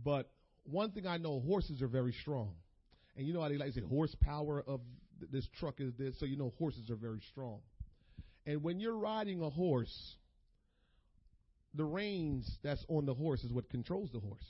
[0.03, 0.29] But
[0.63, 2.53] one thing I know, horses are very strong.
[3.15, 4.81] And you know how they like to say horsepower of
[5.31, 7.59] this truck is this, so you know horses are very strong.
[8.47, 10.15] And when you're riding a horse,
[11.73, 14.47] the reins that's on the horse is what controls the horse.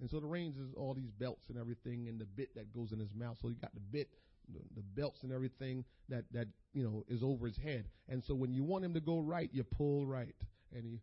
[0.00, 2.92] And so the reins is all these belts and everything and the bit that goes
[2.92, 3.36] in his mouth.
[3.42, 4.08] So you got the bit,
[4.52, 7.86] the, the belts and everything that, that, you know, is over his head.
[8.08, 10.34] And so when you want him to go right, you pull right.
[10.72, 11.00] And he,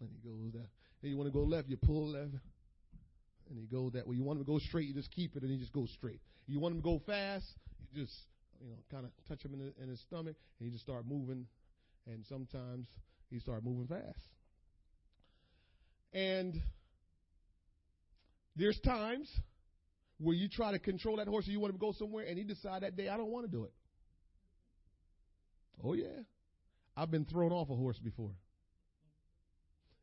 [0.00, 0.68] and he goes that.
[1.02, 2.34] And you want to go left, you pull left.
[3.48, 4.14] And he goes that way.
[4.14, 6.20] You want him to go straight, you just keep it and he just goes straight.
[6.46, 7.46] You want him to go fast,
[7.92, 8.14] you just
[8.60, 11.06] you know, kind of touch him in, the, in his stomach, and he just start
[11.06, 11.46] moving,
[12.06, 12.86] and sometimes
[13.30, 14.28] he start moving fast.
[16.12, 16.60] And
[18.56, 19.30] there's times
[20.18, 22.36] where you try to control that horse, and you want him to go somewhere, and
[22.36, 23.72] he decide that day, I don't want to do it.
[25.82, 26.24] Oh yeah,
[26.96, 28.32] I've been thrown off a horse before.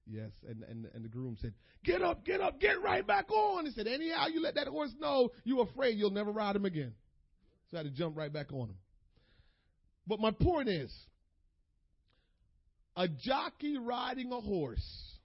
[0.08, 3.66] Yes, and, and and the groom said, "Get up, get up, get right back on."
[3.66, 6.94] He said, "Anyhow, you let that horse know you're afraid you'll never ride him again."
[7.70, 8.78] So I had to jump right back on him.
[10.08, 10.94] But my point is
[12.96, 15.18] a jockey riding a horse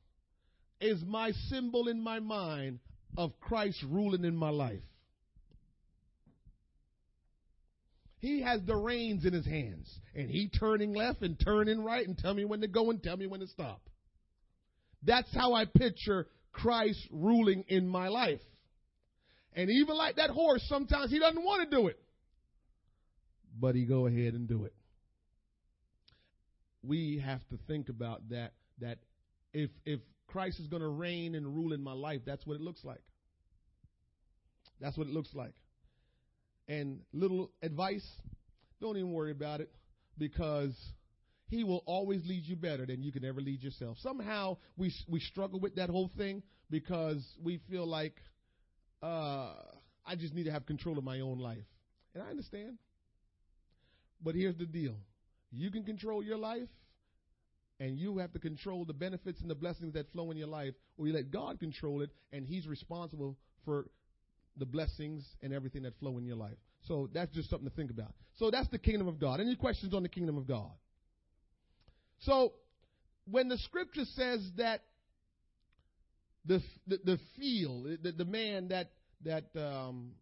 [0.81, 2.81] is my symbol in my mind
[3.17, 4.83] of Christ ruling in my life.
[8.19, 12.17] He has the reins in his hands, and he turning left and turning right and
[12.17, 13.81] tell me when to go and tell me when to stop.
[15.03, 18.41] That's how I picture Christ ruling in my life.
[19.55, 22.02] And even like that horse, sometimes he doesn't want to do it
[23.59, 24.75] but he go ahead and do it.
[26.83, 28.99] We have to think about that that
[29.53, 32.61] if if Christ is going to reign and rule in my life, that's what it
[32.61, 33.03] looks like.
[34.81, 35.55] That's what it looks like.
[36.69, 38.07] And little advice,
[38.81, 39.71] don't even worry about it
[40.19, 40.75] because
[41.49, 43.99] he will always lead you better than you can ever lead yourself.
[44.01, 48.15] Somehow we we struggle with that whole thing because we feel like
[49.03, 49.53] uh,
[50.07, 51.67] I just need to have control of my own life,
[52.15, 52.79] and I understand.
[54.23, 54.97] But here's the deal:
[55.51, 56.69] you can control your life,
[57.81, 60.75] and you have to control the benefits and the blessings that flow in your life,
[60.97, 63.87] or you let God control it, and He's responsible for
[64.57, 66.57] the blessings and everything that flow in your life.
[66.87, 68.13] So that's just something to think about.
[68.37, 69.41] So that's the kingdom of God.
[69.41, 70.71] Any questions on the kingdom of God?
[72.21, 72.53] So
[73.31, 74.83] when the scripture says that
[76.45, 78.91] the the, the field, the, the man that
[79.25, 80.13] that um,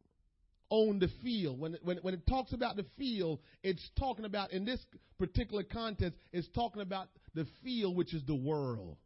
[0.71, 4.65] owned the field, when when when it talks about the field, it's talking about in
[4.65, 4.81] this
[5.19, 8.97] particular context, it's talking about the field, which is the world.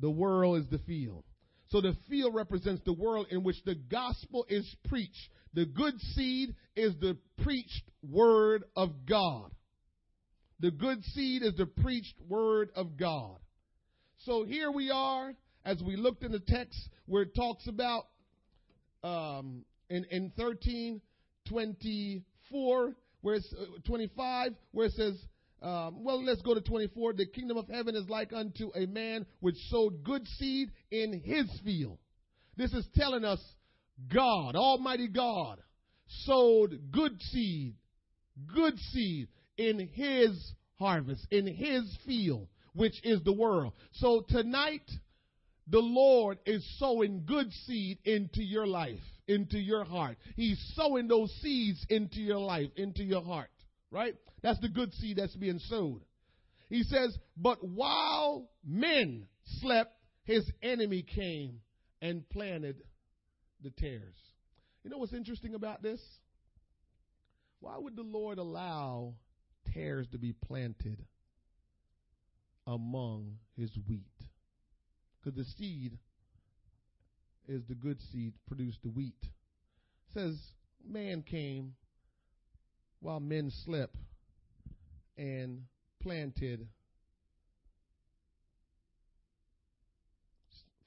[0.00, 1.24] The world is the field.
[1.70, 5.28] So the field represents the world in which the gospel is preached.
[5.54, 9.50] The good seed is the preached word of God.
[10.60, 13.36] The good seed is the preached word of God.
[14.24, 18.06] So here we are, as we looked in the text where it talks about
[19.02, 21.00] um, in, in 13,
[21.48, 25.14] 24, where it's uh, 25, where it says,
[25.60, 27.14] um, well, let's go to 24.
[27.14, 31.46] The kingdom of heaven is like unto a man which sowed good seed in his
[31.64, 31.98] field.
[32.56, 33.40] This is telling us
[34.12, 35.58] God, Almighty God,
[36.24, 37.74] sowed good seed,
[38.54, 43.72] good seed in his harvest, in his field, which is the world.
[43.92, 44.88] So tonight,
[45.70, 50.16] the Lord is sowing good seed into your life, into your heart.
[50.34, 53.50] He's sowing those seeds into your life, into your heart,
[53.90, 54.14] right?
[54.42, 56.02] That's the good seed that's being sowed.
[56.70, 59.26] He says, But while men
[59.60, 61.60] slept, his enemy came
[62.00, 62.82] and planted
[63.62, 64.16] the tares.
[64.84, 66.00] You know what's interesting about this?
[67.60, 69.14] Why would the Lord allow
[69.74, 71.04] tares to be planted
[72.66, 74.06] among his wheat?
[75.28, 75.98] Because the seed
[77.46, 79.14] is the good seed, produced the wheat.
[79.20, 80.38] It says,
[80.88, 81.74] Man came
[83.00, 83.96] while men slept
[85.18, 85.64] and
[86.02, 86.66] planted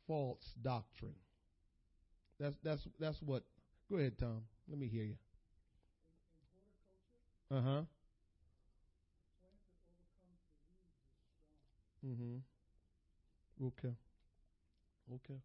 [0.08, 1.14] false doctrine.
[2.40, 3.44] That's that's that's what.
[3.92, 4.42] Go ahead, Tom.
[4.68, 5.18] Let me hear you.
[7.52, 7.82] Uh huh.
[12.04, 12.38] Mm-hmm.
[13.68, 13.96] Okay.
[15.14, 15.40] Okay.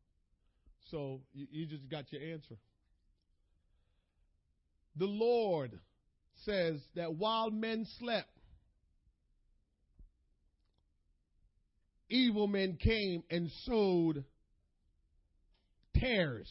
[0.90, 2.56] So you, you just got your answer.
[4.96, 5.78] The Lord
[6.44, 8.30] says that while men slept,
[12.08, 14.24] evil men came and sowed
[15.96, 16.50] tares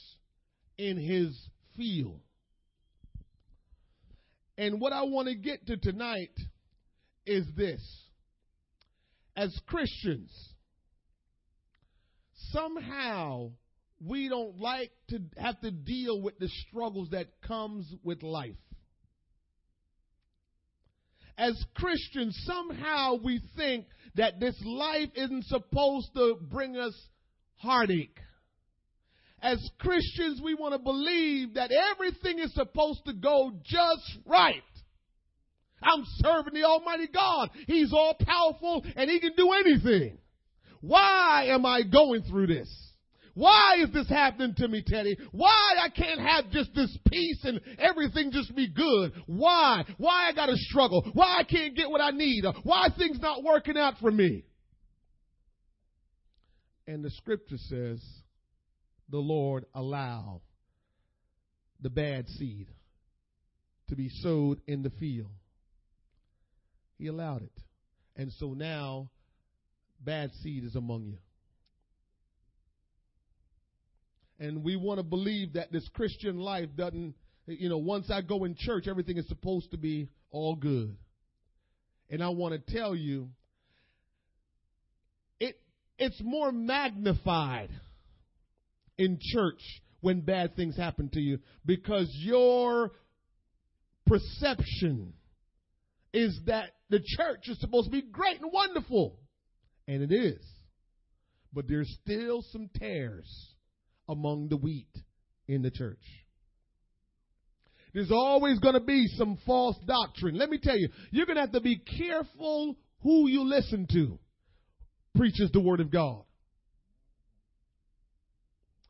[0.77, 1.37] in his
[1.77, 2.19] field.
[4.57, 6.37] And what I want to get to tonight
[7.25, 7.81] is this.
[9.35, 10.31] As Christians,
[12.55, 13.51] somehow
[13.99, 18.55] we don't like to have to deal with the struggles that comes with life.
[21.37, 26.93] As Christians, somehow we think that this life isn't supposed to bring us
[27.57, 28.17] heartache.
[29.41, 34.63] As Christians, we want to believe that everything is supposed to go just right.
[35.83, 37.49] I'm serving the Almighty God.
[37.67, 40.17] He's all powerful and He can do anything.
[40.87, 42.69] Why am I going through this?
[43.33, 45.17] Why is this happening to me, Teddy?
[45.31, 49.11] Why I can't have just this peace and everything just be good?
[49.25, 49.83] Why?
[49.97, 51.09] Why I gotta struggle?
[51.13, 52.45] Why I can't get what I need?
[52.63, 54.45] Why things not working out for me?
[56.87, 57.99] And the scripture says,
[59.09, 60.41] the Lord allow
[61.81, 62.67] the bad seed
[63.89, 65.31] to be sowed in the field.
[66.99, 67.61] He allowed it.
[68.15, 69.09] And so now
[70.05, 71.17] bad seed is among you.
[74.39, 77.15] And we want to believe that this Christian life doesn't,
[77.47, 80.95] you know, once I go in church, everything is supposed to be all good.
[82.09, 83.29] And I want to tell you,
[85.39, 85.57] it
[85.97, 87.69] it's more magnified
[88.97, 89.61] in church
[90.01, 92.91] when bad things happen to you because your
[94.05, 95.13] perception
[96.13, 99.17] is that the church is supposed to be great and wonderful.
[99.87, 100.43] And it is.
[101.53, 103.53] But there's still some tares
[104.09, 104.89] among the wheat
[105.47, 106.03] in the church.
[107.93, 110.37] There's always going to be some false doctrine.
[110.37, 114.19] Let me tell you, you're going to have to be careful who you listen to.
[115.15, 116.23] preaches the word of God.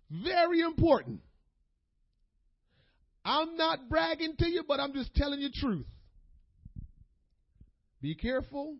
[0.10, 1.20] Very important.
[3.24, 5.86] I'm not bragging to you, but I'm just telling you truth.
[8.02, 8.78] Be careful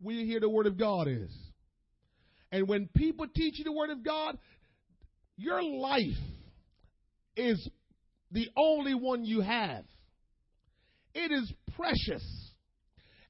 [0.00, 1.30] where you hear the word of God is.
[2.56, 4.38] And when people teach you the word of God,
[5.36, 6.16] your life
[7.36, 7.68] is
[8.30, 9.84] the only one you have.
[11.12, 12.24] It is precious.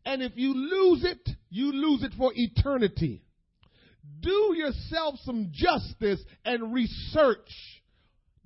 [0.04, 3.24] And if you lose it, you lose it for eternity.
[4.20, 7.50] Do yourself some justice and research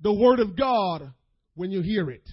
[0.01, 1.13] the Word of God
[1.53, 2.27] when you hear it.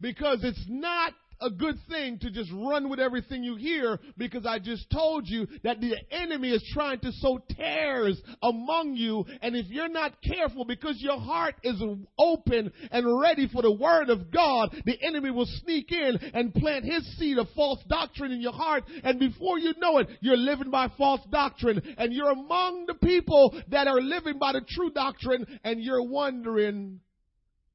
[0.00, 4.58] Because it's not a good thing to just run with everything you hear because I
[4.58, 9.24] just told you that the enemy is trying to sow tares among you.
[9.42, 11.80] And if you're not careful because your heart is
[12.18, 16.84] open and ready for the word of God, the enemy will sneak in and plant
[16.84, 18.84] his seed of false doctrine in your heart.
[19.02, 23.54] And before you know it, you're living by false doctrine and you're among the people
[23.68, 27.00] that are living by the true doctrine and you're wondering,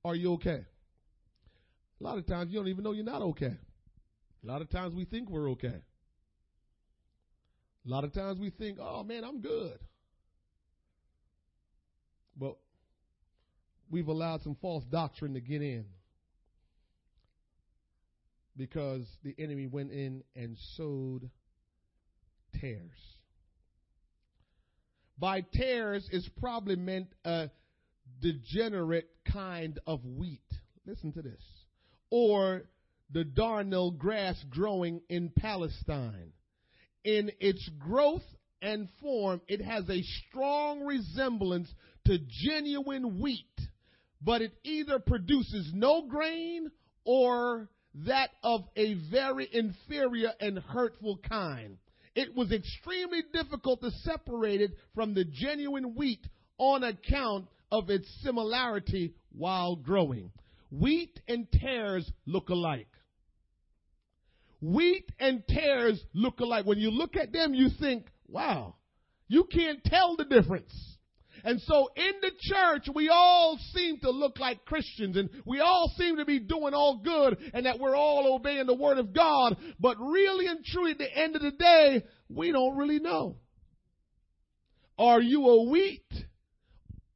[0.03, 0.61] are you okay?
[2.01, 3.53] A lot of times you don't even know you're not okay.
[4.43, 5.81] A lot of times we think we're okay.
[7.85, 9.77] A lot of times we think, oh man, I'm good.
[12.35, 12.57] But
[13.91, 15.85] we've allowed some false doctrine to get in
[18.57, 21.29] because the enemy went in and sowed
[22.59, 22.89] tares.
[25.19, 27.51] By tares is probably meant a
[28.21, 30.41] degenerate kind of wheat.
[30.87, 31.60] Listen to this
[32.11, 32.63] or
[33.11, 36.31] the darnel grass growing in Palestine.
[37.03, 38.23] In its growth
[38.61, 41.73] and form, it has a strong resemblance
[42.05, 43.45] to genuine wheat,
[44.21, 46.69] but it either produces no grain
[47.03, 47.69] or
[48.05, 51.77] that of a very inferior and hurtful kind.
[52.13, 56.25] It was extremely difficult to separate it from the genuine wheat
[56.57, 60.31] on account of its similarity while growing.
[60.71, 62.87] Wheat and tares look alike.
[64.61, 66.65] Wheat and tares look alike.
[66.65, 68.75] When you look at them, you think, wow,
[69.27, 70.73] you can't tell the difference.
[71.43, 75.91] And so in the church, we all seem to look like Christians and we all
[75.97, 79.57] seem to be doing all good and that we're all obeying the word of God.
[79.79, 83.37] But really and truly, at the end of the day, we don't really know.
[84.99, 86.13] Are you a wheat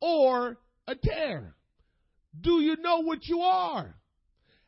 [0.01, 1.55] or a tare?
[2.41, 3.95] Do you know what you are?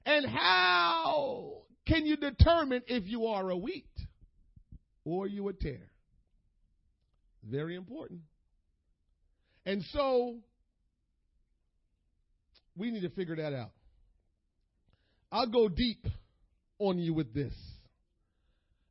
[0.05, 3.89] And how can you determine if you are a wheat
[5.03, 5.91] or you a tare?
[7.43, 8.21] Very important.
[9.65, 10.37] And so
[12.77, 13.71] we need to figure that out.
[15.31, 16.05] I'll go deep
[16.79, 17.53] on you with this.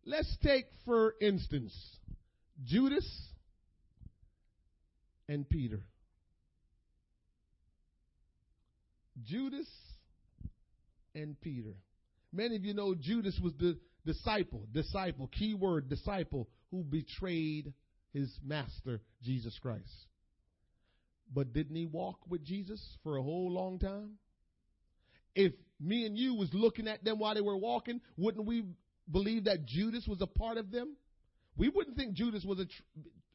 [0.05, 1.74] Let's take, for instance,
[2.64, 3.07] Judas
[5.29, 5.81] and Peter.
[9.24, 9.68] Judas
[11.14, 11.74] and Peter.
[12.32, 17.72] Many of you know Judas was the disciple, disciple, keyword disciple, who betrayed
[18.12, 20.06] his master, Jesus Christ.
[21.32, 24.12] But didn't he walk with Jesus for a whole long time?
[25.34, 28.64] If me and you was looking at them while they were walking, wouldn't we
[29.10, 30.96] believe that Judas was a part of them?
[31.56, 32.82] We wouldn't think Judas was a tr-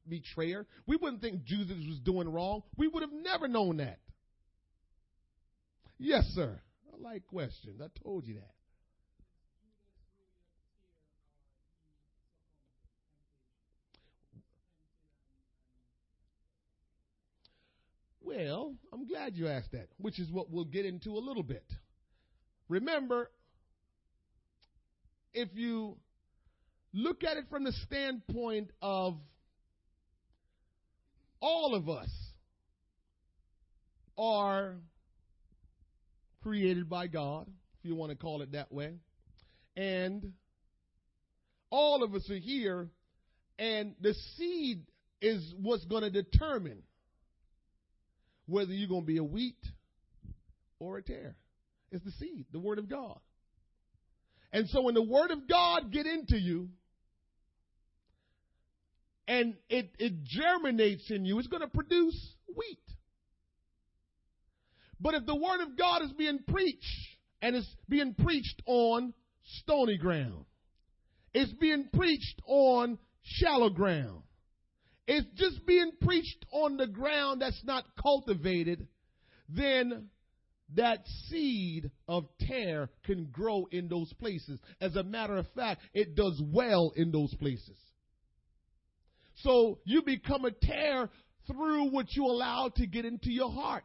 [0.07, 0.65] betrayer.
[0.87, 2.63] We wouldn't think Judas was doing wrong.
[2.77, 3.99] We would have never known that.
[6.03, 6.59] Yes, sir.
[6.91, 7.79] I like questions.
[7.79, 8.53] I told you that.
[18.19, 21.65] Well, I'm glad you asked that, which is what we'll get into a little bit.
[22.67, 23.29] Remember,
[25.35, 25.97] if you
[26.93, 29.17] look at it from the standpoint of
[31.39, 32.09] all of us
[34.17, 34.77] are
[36.41, 37.47] created by God,
[37.79, 38.95] if you want to call it that way.
[39.75, 40.33] And
[41.69, 42.89] all of us are here,
[43.57, 44.85] and the seed
[45.21, 46.83] is what's going to determine
[48.47, 49.63] whether you're going to be a wheat
[50.79, 51.35] or a tare.
[51.91, 53.19] It's the seed, the word of God.
[54.51, 56.69] And so when the word of God get into you
[59.27, 62.79] and it, it germinates in you, it's going to produce wheat.
[65.01, 69.97] But if the word of God is being preached and it's being preached on stony
[69.97, 70.45] ground,
[71.33, 74.21] it's being preached on shallow ground,
[75.07, 78.87] it's just being preached on the ground that's not cultivated,
[79.49, 80.09] then
[80.75, 84.59] that seed of tare can grow in those places.
[84.79, 87.77] As a matter of fact, it does well in those places.
[89.37, 91.09] So you become a tare
[91.47, 93.83] through what you allow to get into your heart.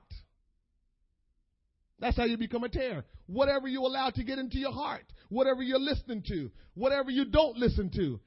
[1.98, 3.04] That's how you become a tare.
[3.26, 7.56] Whatever you allow to get into your heart, whatever you're listening to, whatever you don't
[7.56, 8.20] listen to,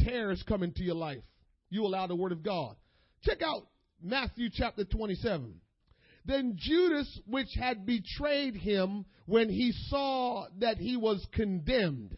[0.00, 1.22] tares come into your life.
[1.68, 2.76] You allow the word of God.
[3.22, 3.66] Check out
[4.00, 5.60] Matthew chapter 27.
[6.24, 12.16] Then Judas, which had betrayed him when he saw that he was condemned,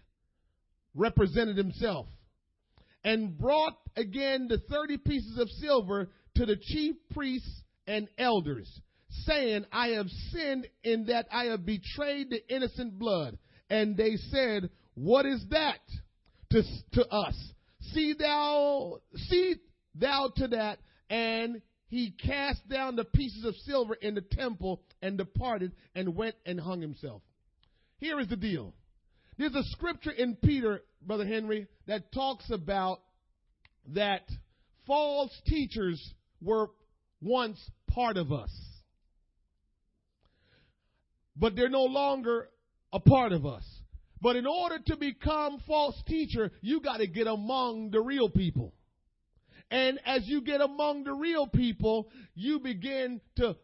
[0.94, 2.06] represented himself
[3.04, 8.80] and brought again the 30 pieces of silver to the chief priests and elders,
[9.10, 13.38] saying, I have sinned in that I have betrayed the innocent blood.
[13.70, 15.80] And they said, What is that
[16.50, 17.52] to, to us?
[17.92, 19.56] See thou, see
[19.94, 20.78] thou to that.
[21.10, 26.34] And he cast down the pieces of silver in the temple and departed and went
[26.44, 27.22] and hung himself.
[27.98, 28.74] Here is the deal.
[29.38, 33.00] There's a scripture in Peter, Brother Henry, that talks about
[33.94, 34.22] that
[34.86, 36.68] false teachers were
[37.22, 38.50] once part of us.
[41.38, 42.48] But they're no longer
[42.92, 43.64] a part of us.
[44.20, 48.74] But in order to become false teacher, you got to get among the real people.
[49.70, 53.56] And as you get among the real people, you begin to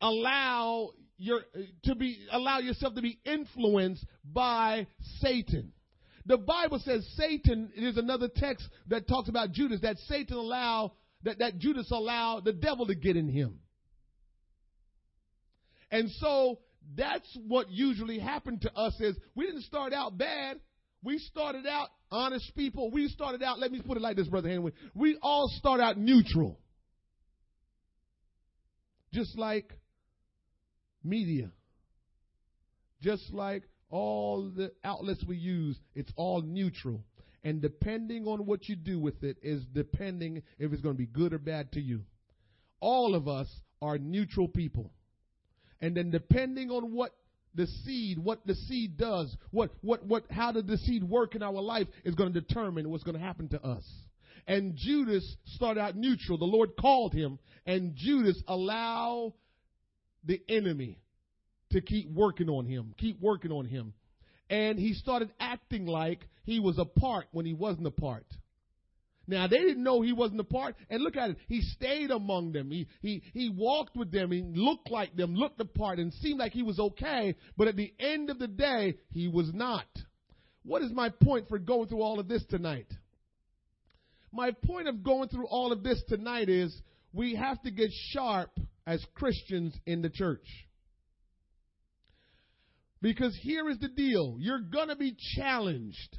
[0.00, 1.40] allow your
[1.82, 4.86] to be allow yourself to be influenced by
[5.20, 5.72] Satan.
[6.26, 11.38] The Bible says Satan, there's another text that talks about Judas, that Satan allowed, that,
[11.38, 13.60] that Judas allowed the devil to get in him.
[15.90, 16.58] And so
[16.94, 20.58] that's what usually happened to us is we didn't start out bad.
[21.02, 22.90] We started out honest people.
[22.90, 24.72] We started out, let me put it like this, Brother Henry.
[24.94, 26.58] We all start out neutral.
[29.12, 29.72] Just like
[31.04, 31.50] media.
[33.00, 37.04] Just like all the outlets we use, it's all neutral.
[37.44, 41.06] And depending on what you do with it is depending if it's going to be
[41.06, 42.02] good or bad to you.
[42.80, 43.48] All of us
[43.80, 44.92] are neutral people.
[45.80, 47.14] And then depending on what
[47.54, 51.42] the seed, what the seed does, what, what, what, how did the seed work in
[51.42, 53.84] our life is going to determine what's going to happen to us.
[54.46, 56.38] And Judas started out neutral.
[56.38, 59.34] The Lord called him, and Judas allowed
[60.24, 60.98] the enemy
[61.70, 63.92] to keep working on him, keep working on him.
[64.48, 68.24] And he started acting like he was a part when he wasn't a part.
[69.28, 71.36] Now they didn't know he wasn't a part, and look at it.
[71.48, 72.70] He stayed among them.
[72.70, 74.32] He he he walked with them.
[74.32, 77.36] He looked like them, looked the part, and seemed like he was okay.
[77.56, 79.86] But at the end of the day, he was not.
[80.64, 82.86] What is my point for going through all of this tonight?
[84.32, 86.74] My point of going through all of this tonight is
[87.12, 88.50] we have to get sharp
[88.86, 90.46] as Christians in the church.
[93.02, 96.18] Because here is the deal you're going to be challenged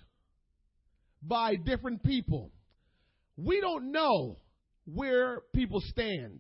[1.24, 2.52] by different people.
[3.44, 4.38] We don't know
[4.86, 6.40] where people stand.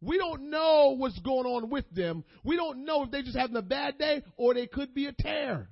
[0.00, 2.24] We don't know what's going on with them.
[2.44, 5.12] We don't know if they're just having a bad day or they could be a
[5.12, 5.68] tare.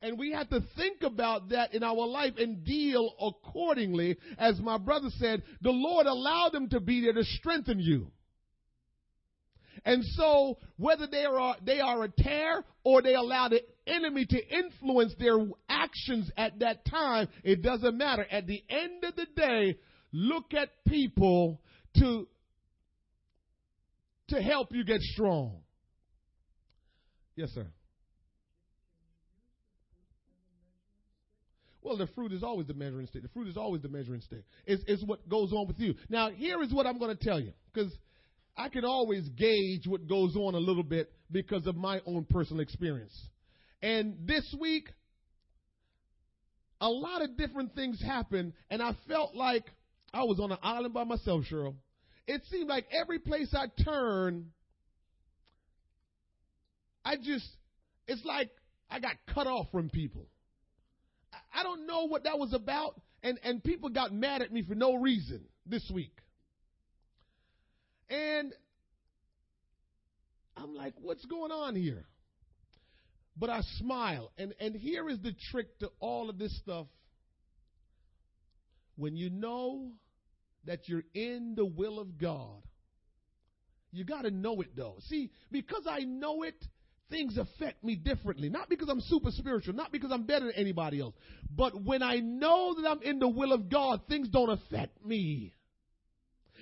[0.00, 4.16] And we have to think about that in our life and deal accordingly.
[4.38, 8.12] As my brother said, the Lord allowed them to be there to strengthen you.
[9.84, 14.48] And so, whether they are, they are a tare or they allow the enemy to
[14.48, 18.26] influence their actions at that time, it doesn't matter.
[18.30, 19.78] At the end of the day,
[20.12, 21.60] look at people
[21.96, 22.26] to,
[24.28, 25.60] to help you get strong.
[27.36, 27.66] Yes, sir.
[31.82, 33.22] Well, the fruit is always the measuring stick.
[33.22, 34.42] The fruit is always the measuring stick.
[34.66, 35.94] It's, it's what goes on with you.
[36.10, 37.90] Now, here is what I'm going to tell you, because
[38.56, 42.60] I can always gauge what goes on a little bit because of my own personal
[42.60, 43.16] experience.
[43.82, 44.88] And this week,
[46.80, 49.64] a lot of different things happened, and I felt like
[50.12, 51.74] I was on an island by myself, Cheryl.
[52.26, 54.46] It seemed like every place I turned,
[57.04, 57.46] I just,
[58.06, 58.50] it's like
[58.90, 60.26] I got cut off from people.
[61.54, 64.74] I don't know what that was about, and, and people got mad at me for
[64.74, 66.16] no reason this week.
[68.10, 68.52] And
[70.56, 72.06] I'm like, what's going on here?
[73.38, 74.32] But I smile.
[74.38, 76.86] And, and here is the trick to all of this stuff.
[78.96, 79.92] When you know
[80.64, 82.62] that you're in the will of God,
[83.92, 84.96] you got to know it though.
[85.08, 86.56] See, because I know it,
[87.10, 88.48] things affect me differently.
[88.48, 91.14] Not because I'm super spiritual, not because I'm better than anybody else,
[91.54, 95.54] but when I know that I'm in the will of God, things don't affect me.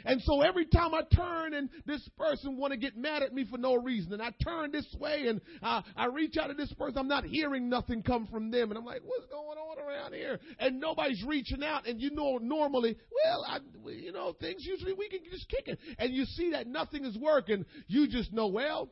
[0.05, 3.45] And so every time I turn and this person want to get mad at me
[3.51, 6.73] for no reason, and I turn this way and I, I reach out to this
[6.75, 10.15] person, I'm not hearing nothing come from them, and I'm like, what's going on around
[10.15, 10.39] here?
[10.59, 13.59] And nobody's reaching out, and you know normally, well, I,
[13.91, 17.17] you know, things usually we can just kick it, and you see that nothing is
[17.17, 18.91] working, you just know, well,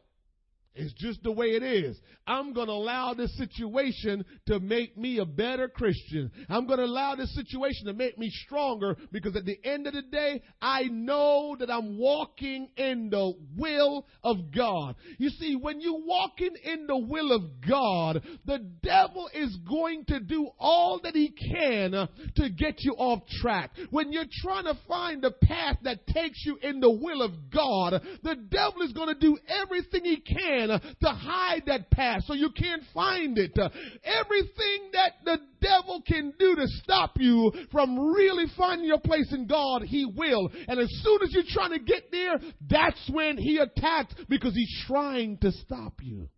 [0.76, 1.96] it's just the way it is.
[2.26, 6.32] I'm going to allow this situation to make me a better Christian.
[6.48, 9.92] I'm going to allow this situation to make me stronger because at the end of
[9.92, 14.96] the day, I know that I'm walking in the will of God.
[15.18, 20.18] You see, when you're walking in the will of God, the devil is going to
[20.18, 23.70] do all that he can to get you off track.
[23.90, 28.02] When you're trying to find the path that takes you in the will of God,
[28.24, 32.34] the devil is going to do everything he can Uh, to hide that past so
[32.34, 33.56] you can't find it.
[33.58, 33.68] Uh,
[34.02, 39.46] everything that the devil can do to stop you from really finding your place in
[39.46, 40.50] God, he will.
[40.68, 42.38] And as soon as you're trying to get there,
[42.68, 46.28] that's when he attacks because he's trying to stop you.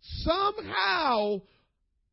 [0.00, 1.42] Somehow,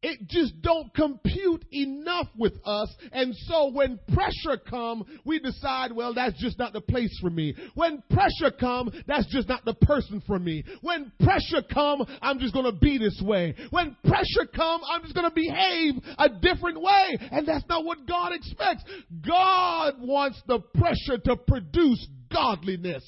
[0.01, 2.93] it just don't compute enough with us.
[3.11, 7.55] And so when pressure come, we decide, well, that's just not the place for me.
[7.73, 10.63] When pressure come, that's just not the person for me.
[10.81, 13.55] When pressure come, I'm just going to be this way.
[13.71, 17.17] When pressure come, I'm just going to behave a different way.
[17.31, 18.83] And that's not what God expects.
[19.27, 23.03] God wants the pressure to produce godliness.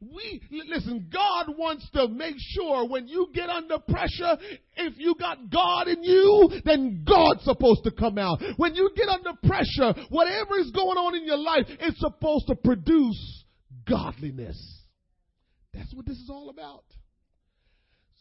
[0.00, 4.36] We, listen, God wants to make sure when you get under pressure,
[4.76, 8.42] if you got God in you, then God's supposed to come out.
[8.56, 12.56] When you get under pressure, whatever is going on in your life, it's supposed to
[12.56, 13.44] produce
[13.88, 14.58] godliness.
[15.72, 16.84] That's what this is all about.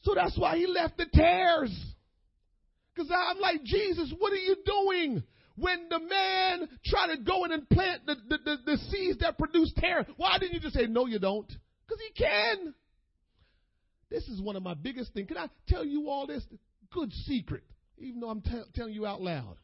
[0.03, 1.75] So that's why he left the tares.
[2.93, 5.23] Because I'm like, Jesus, what are you doing?
[5.55, 9.37] When the man tried to go in and plant the, the, the, the seeds that
[9.37, 11.47] produce terror, why didn't you just say, no, you don't?
[11.47, 12.73] Because he can.
[14.09, 15.27] This is one of my biggest things.
[15.27, 16.43] Can I tell you all this?
[16.91, 17.63] Good secret,
[17.97, 19.55] even though I'm t- telling you out loud.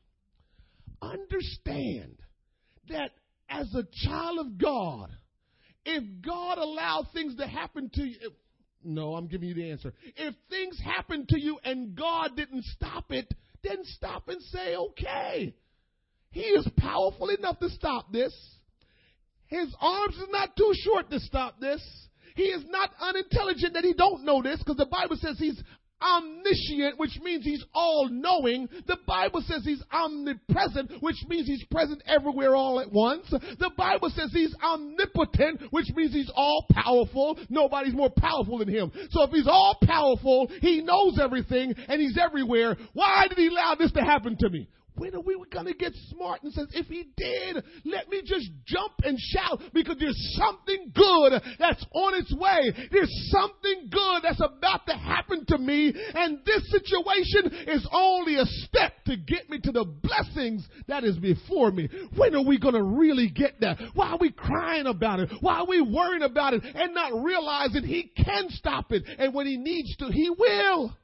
[1.02, 2.18] Understand
[2.90, 3.12] that
[3.50, 5.10] as a child of God,
[5.86, 8.32] if God allowed things to happen to you,
[8.84, 9.94] no, I'm giving you the answer.
[10.16, 13.34] If things happen to you and God didn't stop it,
[13.64, 15.54] then stop and say, okay,
[16.32, 18.34] he is powerful enough to stop this.
[19.48, 21.82] His arms is not too short to stop this.
[22.36, 25.62] He is not unintelligent that he don't know this because the Bible says he's
[26.02, 28.68] omniscient, which means he's all knowing.
[28.86, 33.28] The Bible says he's omnipresent, which means he's present everywhere all at once.
[33.32, 37.40] The Bible says he's omnipotent, which means he's all powerful.
[37.50, 38.92] Nobody's more powerful than him.
[39.10, 43.76] So if he's all powerful, he knows everything, and he's everywhere, why did he allow
[43.76, 44.68] this to happen to me?
[44.98, 48.50] When are we going to get smart and says, if he did, let me just
[48.66, 52.74] jump and shout because there's something good that's on its way.
[52.92, 58.46] There's something good that's about to happen to me and this situation is only a
[58.46, 61.90] step to get me to the blessings that is before me.
[62.16, 63.78] When are we going to really get that?
[63.94, 65.30] Why are we crying about it?
[65.42, 69.46] Why are we worrying about it and not realizing he can stop it and when
[69.46, 70.96] he needs to, he will.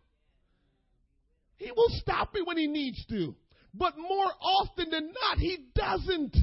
[1.57, 3.35] He will stop it when he needs to.
[3.73, 6.37] But more often than not, he doesn't.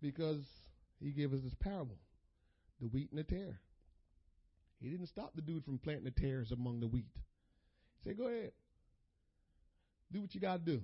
[0.00, 0.42] Because
[1.00, 1.98] he gave us this parable
[2.80, 3.60] the wheat and the tare.
[4.80, 7.10] He didn't stop the dude from planting the tares among the wheat.
[7.98, 8.52] He said, Go ahead.
[10.10, 10.82] Do what you got to do.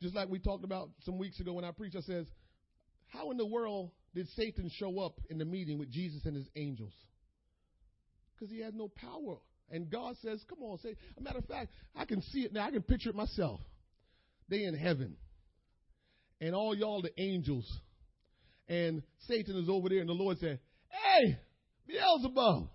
[0.00, 2.26] Just like we talked about some weeks ago when I preached, I says,
[3.08, 6.48] How in the world did Satan show up in the meeting with Jesus and his
[6.56, 6.94] angels?
[8.34, 9.36] Because he had no power
[9.72, 12.66] and God says, Come on, say, a matter of fact, I can see it now.
[12.66, 13.60] I can picture it myself.
[14.48, 15.16] They in heaven.
[16.40, 17.66] And all y'all the angels.
[18.68, 21.38] And Satan is over there, and the Lord said, Hey,
[21.88, 22.68] Beelzebub,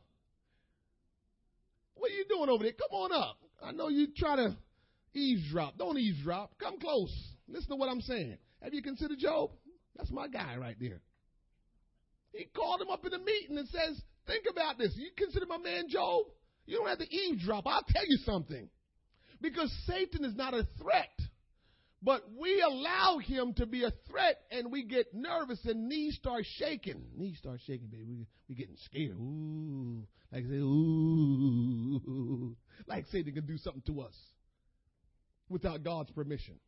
[1.96, 2.74] what are you doing over there?
[2.74, 3.38] Come on up.
[3.64, 4.58] I know you try to
[5.14, 5.78] eavesdrop.
[5.78, 6.58] Don't eavesdrop.
[6.60, 7.14] Come close.
[7.48, 8.38] Listen to what I'm saying.
[8.62, 9.52] Have you considered Job?
[9.96, 11.00] That's my guy right there.
[12.34, 14.94] He called him up in the meeting and says, Think about this.
[14.96, 16.26] You consider my man Job?
[16.68, 17.66] You don't have to eavesdrop.
[17.66, 18.70] I'll tell you something.
[19.42, 21.10] Because Satan is not a threat.
[22.04, 26.46] But we allow him to be a threat and we get nervous and knees start
[26.58, 27.02] shaking.
[27.16, 28.14] Knees start shaking, baby.
[28.14, 29.18] We, we getting scared.
[29.18, 30.06] Ooh.
[30.32, 32.56] Like say, ooh.
[32.86, 34.14] Like Satan can do something to us
[35.50, 36.60] without God's permission.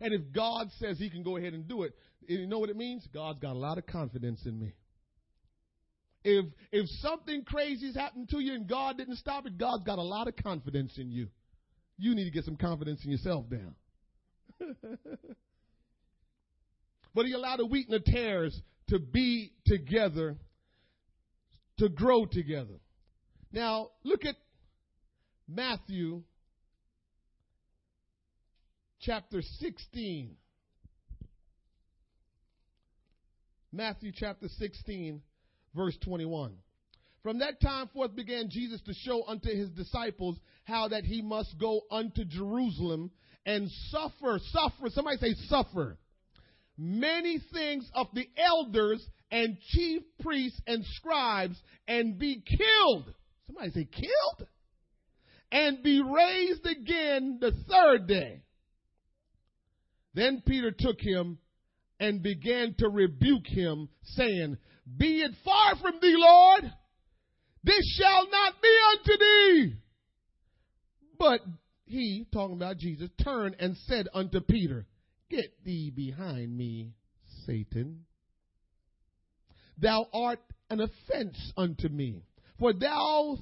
[0.00, 1.94] And if God says he can go ahead and do it,
[2.26, 3.06] you know what it means?
[3.12, 4.74] God's got a lot of confidence in me.
[6.30, 9.98] If if something crazy is happening to you and God didn't stop it, God's got
[9.98, 11.28] a lot of confidence in you.
[11.96, 13.74] You need to get some confidence in yourself down.
[17.14, 20.36] but he allowed the wheat and the tares to be together,
[21.78, 22.74] to grow together.
[23.50, 24.36] Now, look at
[25.48, 26.24] Matthew
[29.00, 30.36] chapter 16.
[33.72, 35.22] Matthew chapter 16,
[35.78, 36.52] verse 21.
[37.22, 41.56] From that time forth began Jesus to show unto his disciples how that he must
[41.58, 43.10] go unto Jerusalem
[43.46, 45.96] and suffer, suffer, somebody say suffer,
[46.76, 51.56] many things of the elders and chief priests and scribes
[51.86, 53.14] and be killed.
[53.46, 54.48] Somebody say killed?
[55.50, 58.42] And be raised again the third day.
[60.14, 61.38] Then Peter took him
[62.00, 64.56] and began to rebuke him, saying,
[64.96, 66.72] Be it far from thee, Lord.
[67.64, 69.74] This shall not be unto thee.
[71.18, 71.40] But
[71.86, 74.86] he, talking about Jesus, turned and said unto Peter,
[75.30, 76.92] Get thee behind me,
[77.44, 78.04] Satan.
[79.78, 82.22] Thou art an offense unto me,
[82.58, 83.38] for thou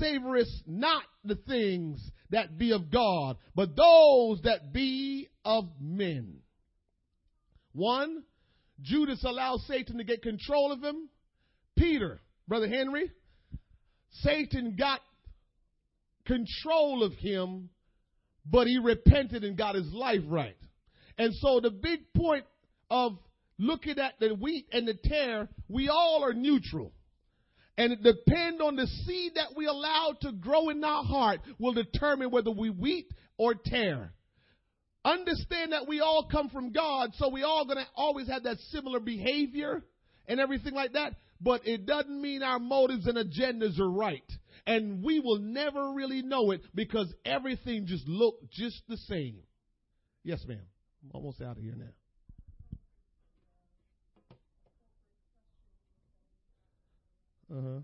[0.00, 6.40] savorest not the things that be of God, but those that be of men.
[7.72, 8.24] One,
[8.82, 11.08] Judas allowed Satan to get control of him.
[11.76, 13.10] Peter, Brother Henry,
[14.22, 15.00] Satan got
[16.26, 17.70] control of him,
[18.46, 20.56] but he repented and got his life right.
[21.16, 22.44] And so the big point
[22.90, 23.18] of
[23.58, 26.92] looking at the wheat and the tare, we all are neutral.
[27.76, 31.74] And it depends on the seed that we allow to grow in our heart will
[31.74, 34.12] determine whether we wheat or tare.
[35.08, 39.00] Understand that we all come from God, so we all gonna always have that similar
[39.00, 39.82] behavior
[40.26, 41.14] and everything like that.
[41.40, 44.30] But it doesn't mean our motives and agendas are right.
[44.66, 49.38] And we will never really know it because everything just look just the same.
[50.24, 50.60] Yes, ma'am.
[51.02, 51.86] I'm almost out of here now.
[57.56, 57.80] Uh huh.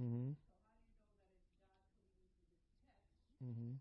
[0.00, 0.30] Mm-hmm.
[3.44, 3.74] Mm-hmm.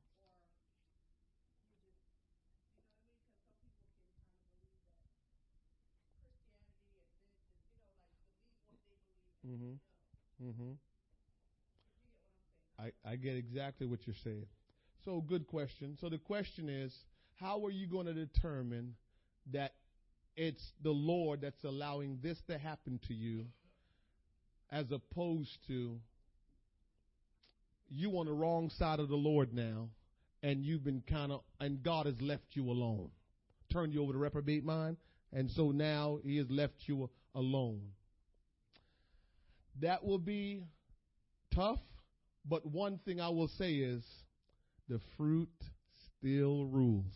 [9.47, 10.47] Mm-hmm.
[10.47, 10.72] Mm-hmm.
[12.80, 14.45] I, I get exactly what you're saying.
[15.05, 15.97] So, good question.
[15.99, 16.93] So, the question is
[17.39, 18.95] how are you going to determine
[19.51, 19.74] that
[20.36, 23.45] it's the Lord that's allowing this to happen to you
[24.72, 25.99] as opposed to
[27.89, 29.89] you on the wrong side of the Lord now
[30.43, 33.09] and you've been kind of, and God has left you alone,
[33.72, 34.97] turned you over to reprobate mind,
[35.34, 37.82] and so now He has left you alone.
[39.82, 40.63] That will be
[41.53, 41.80] tough,
[42.45, 44.03] but one thing I will say is
[44.89, 45.49] the fruit
[46.20, 47.13] still rules.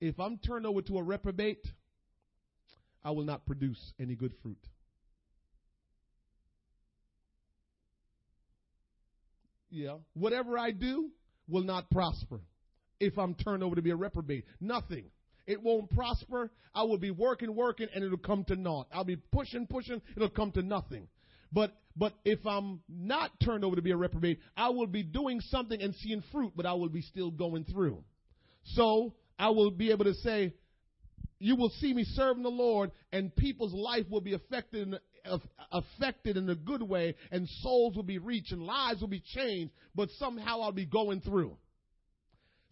[0.00, 1.66] If I'm turned over to a reprobate,
[3.02, 4.58] I will not produce any good fruit.
[9.76, 9.96] Yeah.
[10.14, 11.10] Whatever I do
[11.48, 12.40] will not prosper
[12.98, 14.46] if I'm turned over to be a reprobate.
[14.58, 15.04] Nothing.
[15.46, 16.50] It won't prosper.
[16.74, 18.86] I will be working, working, and it'll come to naught.
[18.90, 21.08] I'll be pushing, pushing, it'll come to nothing.
[21.52, 25.40] But but if I'm not turned over to be a reprobate, I will be doing
[25.40, 28.02] something and seeing fruit, but I will be still going through.
[28.64, 30.54] So I will be able to say,
[31.38, 34.94] you will see me serving the Lord, and people's life will be affected
[35.72, 39.72] affected in a good way, and souls will be reached, and lives will be changed.
[39.94, 41.56] But somehow I'll be going through.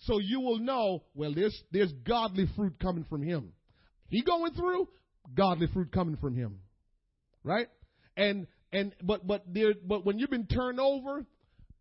[0.00, 3.52] So you will know, well, there's there's godly fruit coming from him.
[4.09, 4.88] He going through,
[5.34, 6.61] godly fruit coming from him,
[7.42, 7.68] right?
[8.16, 11.24] And and but but there but when you've been turned over,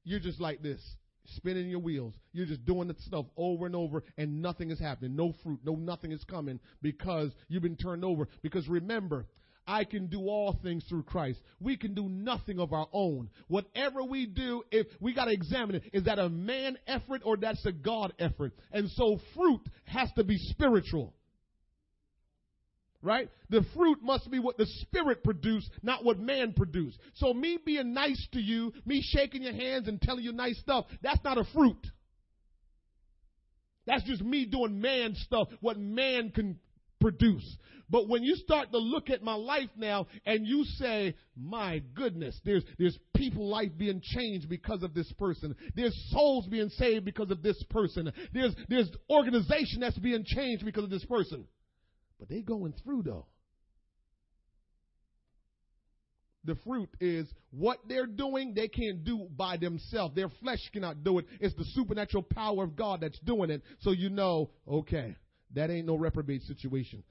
[0.03, 0.79] you're just like this,
[1.27, 2.13] spinning your wheels.
[2.31, 5.15] You're just doing the stuff over and over, and nothing is happening.
[5.15, 8.27] No fruit, no nothing is coming because you've been turned over.
[8.41, 9.25] Because remember,
[9.65, 11.39] I can do all things through Christ.
[11.59, 13.29] We can do nothing of our own.
[13.47, 17.37] Whatever we do, if we got to examine it, is that a man effort or
[17.37, 18.53] that's a God effort?
[18.71, 21.13] And so fruit has to be spiritual
[23.03, 23.29] right?
[23.49, 26.97] The fruit must be what the Spirit produced, not what man produced.
[27.15, 30.85] So me being nice to you, me shaking your hands and telling you nice stuff,
[31.01, 31.85] that's not a fruit.
[33.85, 36.57] That's just me doing man stuff, what man can
[37.03, 37.57] produce.
[37.89, 42.39] But when you start to look at my life now and you say, my goodness,
[42.45, 45.53] there's, there's people life being changed because of this person.
[45.75, 48.11] There's souls being saved because of this person.
[48.33, 51.45] There's, there's organization that's being changed because of this person.
[52.19, 53.27] But they going through though.
[56.45, 60.15] The fruit is what they're doing, they can't do by themselves.
[60.15, 61.25] Their flesh cannot do it.
[61.39, 63.61] It's the supernatural power of God that's doing it.
[63.79, 65.15] So you know, okay,
[65.53, 67.03] that ain't no reprobate situation.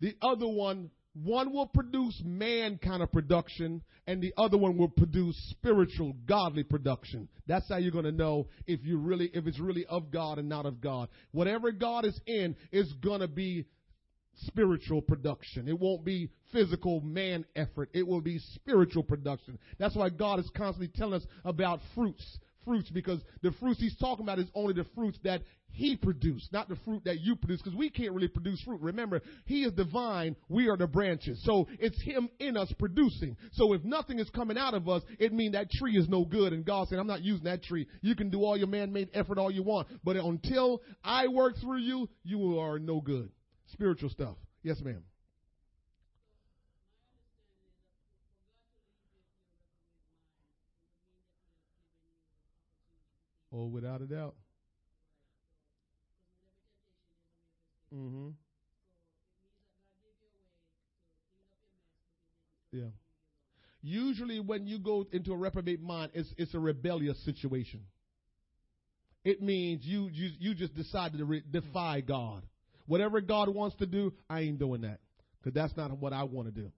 [0.00, 4.88] The other one, one will produce man kind of production, and the other one will
[4.88, 7.28] produce spiritual, godly production.
[7.46, 10.48] That's how you're going to know if you really, if it's really of God and
[10.48, 11.08] not of God.
[11.30, 13.66] Whatever God is in is going to be
[14.46, 15.68] spiritual production.
[15.68, 17.90] It won't be physical man effort.
[17.94, 19.58] It will be spiritual production.
[19.78, 22.38] That's why God is constantly telling us about fruits.
[22.64, 26.68] Fruits, because the fruits he's talking about is only the fruits that he produced, not
[26.68, 28.80] the fruit that you produce, because we can't really produce fruit.
[28.80, 31.42] Remember, he is the vine, we are the branches.
[31.44, 33.36] So it's him in us producing.
[33.52, 36.52] So if nothing is coming out of us, it means that tree is no good.
[36.52, 37.88] And God said, I'm not using that tree.
[38.02, 41.78] You can do all your man-made effort all you want, but until I work through
[41.78, 43.30] you, you are no good.
[43.72, 44.36] Spiritual stuff.
[44.62, 45.02] Yes, ma'am.
[53.54, 54.34] Oh, without a doubt.
[57.94, 58.30] Mm-hmm.
[62.72, 62.88] Yeah.
[63.80, 67.82] Usually, when you go into a reprobate mind, it's it's a rebellious situation.
[69.24, 72.42] It means you you you just decided to re- defy God.
[72.86, 74.98] Whatever God wants to do, I ain't doing that
[75.38, 76.72] because that's not what I want to do.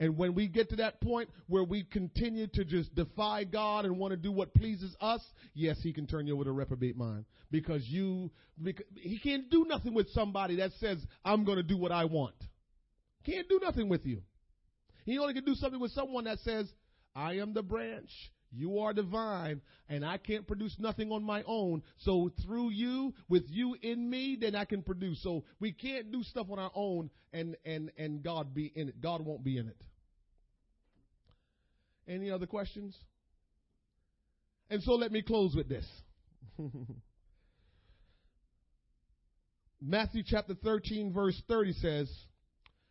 [0.00, 3.98] And when we get to that point where we continue to just defy God and
[3.98, 5.20] want to do what pleases us,
[5.54, 8.30] yes, He can turn you over to reprobate mind because you
[8.60, 12.06] because He can't do nothing with somebody that says I'm going to do what I
[12.06, 12.34] want.
[13.26, 14.22] Can't do nothing with you.
[15.04, 16.66] He only can do something with someone that says
[17.14, 18.10] I am the branch.
[18.52, 21.82] You are the vine, and I can't produce nothing on my own.
[21.98, 25.22] So through you, with you in me, then I can produce.
[25.22, 29.00] So we can't do stuff on our own and and and God be in it.
[29.00, 29.80] God won't be in it.
[32.10, 32.96] Any other questions?
[34.68, 35.86] And so let me close with this.
[39.80, 42.12] Matthew chapter 13, verse 30 says,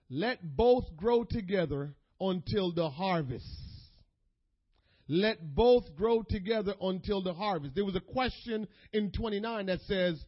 [0.09, 3.45] Let both grow together until the harvest.
[5.09, 7.75] Let both grow together until the harvest.
[7.75, 10.23] There was a question in 29 that says,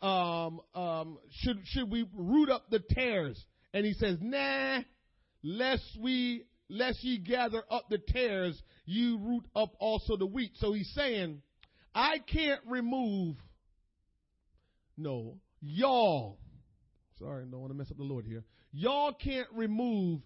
[0.00, 3.42] um, um, should, should we root up the tares?
[3.74, 4.80] And he says, nah,
[5.42, 10.52] lest we, lest ye gather up the tares, ye root up also the wheat.
[10.56, 11.42] So he's saying,
[11.94, 13.36] I can't remove,
[14.96, 16.38] no, y'all,
[17.18, 18.44] sorry, don't want to mess up the Lord here.
[18.72, 20.20] Y'all can't remove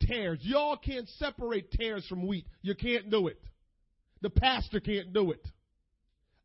[0.00, 0.40] tares.
[0.42, 2.46] Y'all can't separate tares from wheat.
[2.62, 3.40] You can't do it.
[4.20, 5.46] The pastor can't do it.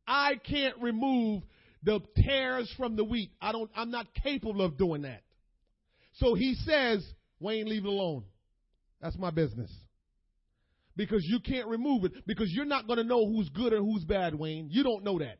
[0.07, 1.43] I can't remove
[1.83, 3.31] the tares from the wheat.
[3.41, 5.21] I don't, I'm not capable of doing that.
[6.15, 7.05] So he says,
[7.39, 8.23] Wayne, leave it alone.
[9.01, 9.71] That's my business.
[10.95, 14.03] Because you can't remove it, because you're not going to know who's good and who's
[14.03, 14.67] bad, Wayne.
[14.69, 15.39] You don't know that.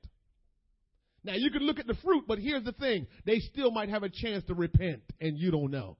[1.23, 4.03] Now, you can look at the fruit, but here's the thing they still might have
[4.03, 5.97] a chance to repent, and you don't know.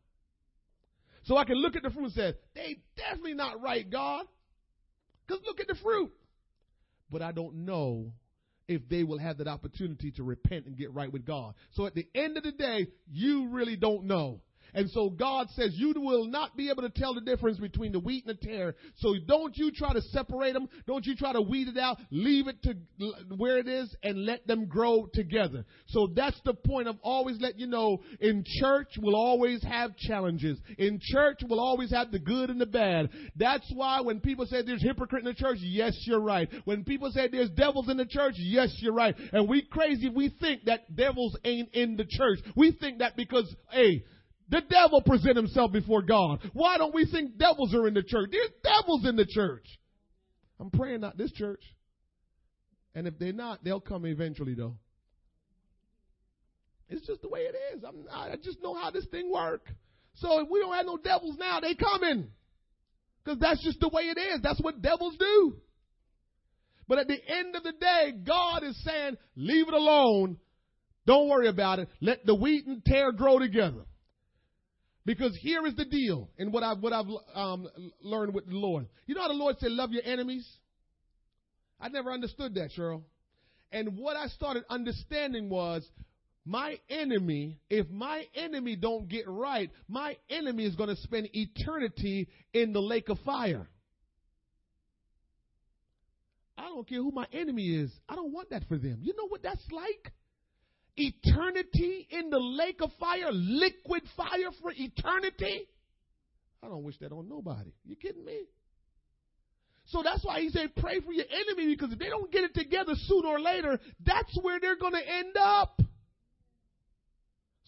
[1.24, 4.26] So I can look at the fruit and say, they definitely not right, God.
[5.28, 6.12] Because look at the fruit.
[7.12, 8.14] But I don't know
[8.68, 11.56] if they will have that opportunity to repent and get right with God.
[11.72, 14.42] So at the end of the day, you really don't know.
[14.74, 18.00] And so God says you will not be able to tell the difference between the
[18.00, 18.76] wheat and the tare.
[18.98, 20.68] So don't you try to separate them.
[20.88, 21.98] Don't you try to weed it out.
[22.12, 22.76] Leave it to
[23.36, 25.66] where it is and let them grow together.
[25.88, 30.60] So that's the point of always letting you know in church we'll always have challenges.
[30.78, 33.10] In church we'll always have the good and the bad.
[33.36, 36.50] That's why when people say there's hypocrite in the church, yes, you're right.
[36.66, 39.16] When people say there's devils in the church, yes, you're right.
[39.32, 42.40] And we crazy, we think that devils ain't in the church.
[42.56, 44.04] We think that because, hey,
[44.50, 46.40] the devil present himself before God.
[46.54, 48.30] Why don't we think devils are in the church?
[48.32, 49.66] There's devils in the church.
[50.60, 51.62] I'm praying not this church.
[52.96, 54.76] And if they're not, they'll come eventually though.
[56.90, 57.84] It's just the way it is.
[57.84, 59.72] I'm, I just know how this thing works.
[60.16, 62.30] So if we don't have no devils now, they coming.
[63.24, 64.42] Because that's just the way it is.
[64.42, 65.58] That's what devils do.
[66.88, 70.38] But at the end of the day, God is saying, leave it alone.
[71.06, 71.90] Don't worry about it.
[72.02, 73.86] Let the wheat and tare grow together.
[75.06, 77.68] Because here is the deal, and what I've what I've um,
[78.02, 78.88] learned with the Lord.
[79.08, 80.48] You know how the Lord said, "Love your enemies."
[81.80, 83.04] I never understood that, Cheryl.
[83.72, 85.88] And what I started understanding was,
[86.46, 92.28] my enemy, if my enemy don't get right, my enemy is going to spend eternity
[92.54, 93.70] in the lake of fire.
[96.58, 97.92] I don't care who my enemy is.
[98.10, 99.00] I don't want that for them.
[99.02, 100.12] You know what that's like?
[101.02, 105.68] Eternity in the lake of fire, liquid fire for eternity.
[106.62, 107.72] I don't wish that on nobody.
[107.86, 108.42] You kidding me?
[109.86, 112.54] So that's why he said pray for your enemy because if they don't get it
[112.54, 115.82] together sooner or later, that's where they're going to end up.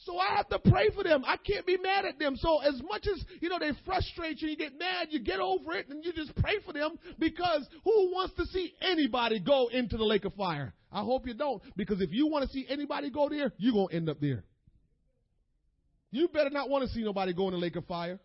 [0.06, 1.24] So I have to pray for them.
[1.26, 2.36] I can't be mad at them.
[2.36, 5.74] So as much as, you know, they frustrate you, you get mad, you get over
[5.74, 9.98] it, and you just pray for them because who wants to see anybody go into
[9.98, 10.74] the lake of fire?
[10.92, 13.88] I hope you don't, because if you want to see anybody go there, you're going
[13.90, 14.44] to end up there.
[16.12, 18.20] You better not want to see nobody go in the lake of fire.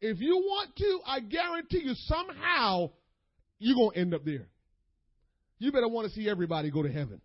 [0.00, 2.90] If you want to, I guarantee you somehow
[3.58, 4.46] you're going to end up there.
[5.58, 7.20] You better want to see everybody go to heaven.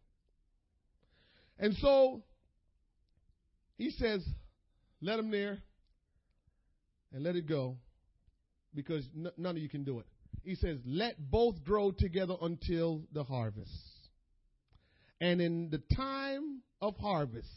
[1.59, 2.23] And so
[3.77, 4.25] he says,
[5.01, 5.59] let them there
[7.13, 7.77] and let it go
[8.73, 10.05] because n- none of you can do it.
[10.43, 13.69] He says, let both grow together until the harvest.
[15.23, 17.47] And in the time of harvest,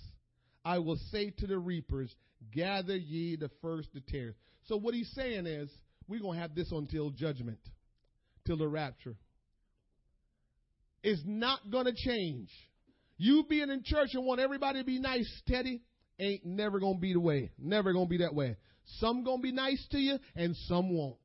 [0.64, 2.14] I will say to the reapers,
[2.54, 4.36] gather ye the first the tares.
[4.66, 5.68] So what he's saying is,
[6.06, 7.58] we're going to have this until judgment,
[8.46, 9.16] till the rapture.
[11.02, 12.50] It's not going to change.
[13.18, 15.82] You being in church and want everybody to be nice, Teddy,
[16.20, 17.50] ain't never gonna be the way.
[17.58, 18.56] Never gonna be that way.
[19.00, 21.16] Some gonna be nice to you and some won't.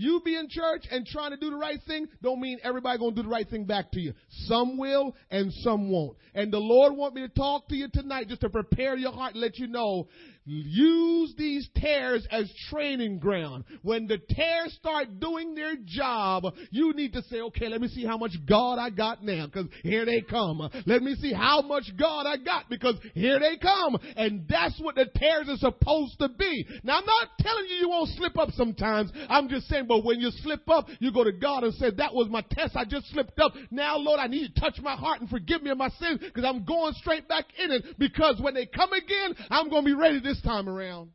[0.00, 3.10] You be in church and trying to do the right thing don't mean everybody to
[3.10, 4.14] do the right thing back to you.
[4.46, 6.16] Some will and some won't.
[6.34, 9.34] And the Lord want me to talk to you tonight just to prepare your heart
[9.34, 10.08] and let you know
[10.50, 13.64] use these tares as training ground.
[13.82, 18.04] When the tares start doing their job, you need to say, okay, let me see
[18.04, 20.68] how much God I got now because here they come.
[20.86, 23.96] Let me see how much God I got because here they come.
[24.16, 26.66] And that's what the tares are supposed to be.
[26.82, 29.10] Now I'm not telling you you won't slip up sometimes.
[29.28, 32.14] I'm just saying but when you slip up, you go to God and say, that
[32.14, 32.76] was my test.
[32.76, 33.52] I just slipped up.
[33.70, 36.20] Now, Lord, I need you to touch my heart and forgive me of my sins
[36.20, 39.86] because I'm going straight back in it because when they come again, I'm going to
[39.86, 41.10] be ready this time around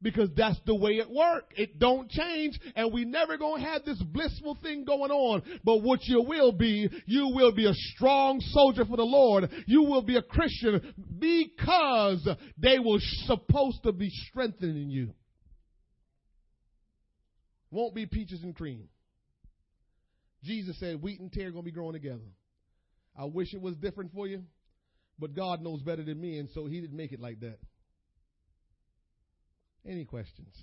[0.00, 1.54] because that's the way it works.
[1.56, 5.42] It don't change, and we never gonna have this blissful thing going on.
[5.64, 9.50] But what you will be, you will be a strong soldier for the Lord.
[9.66, 15.14] You will be a Christian because they were supposed to be strengthening you
[17.70, 18.88] won't be peaches and cream.
[20.42, 22.24] Jesus said wheat and tare are to be growing together.
[23.18, 24.44] I wish it was different for you,
[25.18, 27.58] but God knows better than me, and so He didn't make it like that.
[29.86, 30.56] Any questions?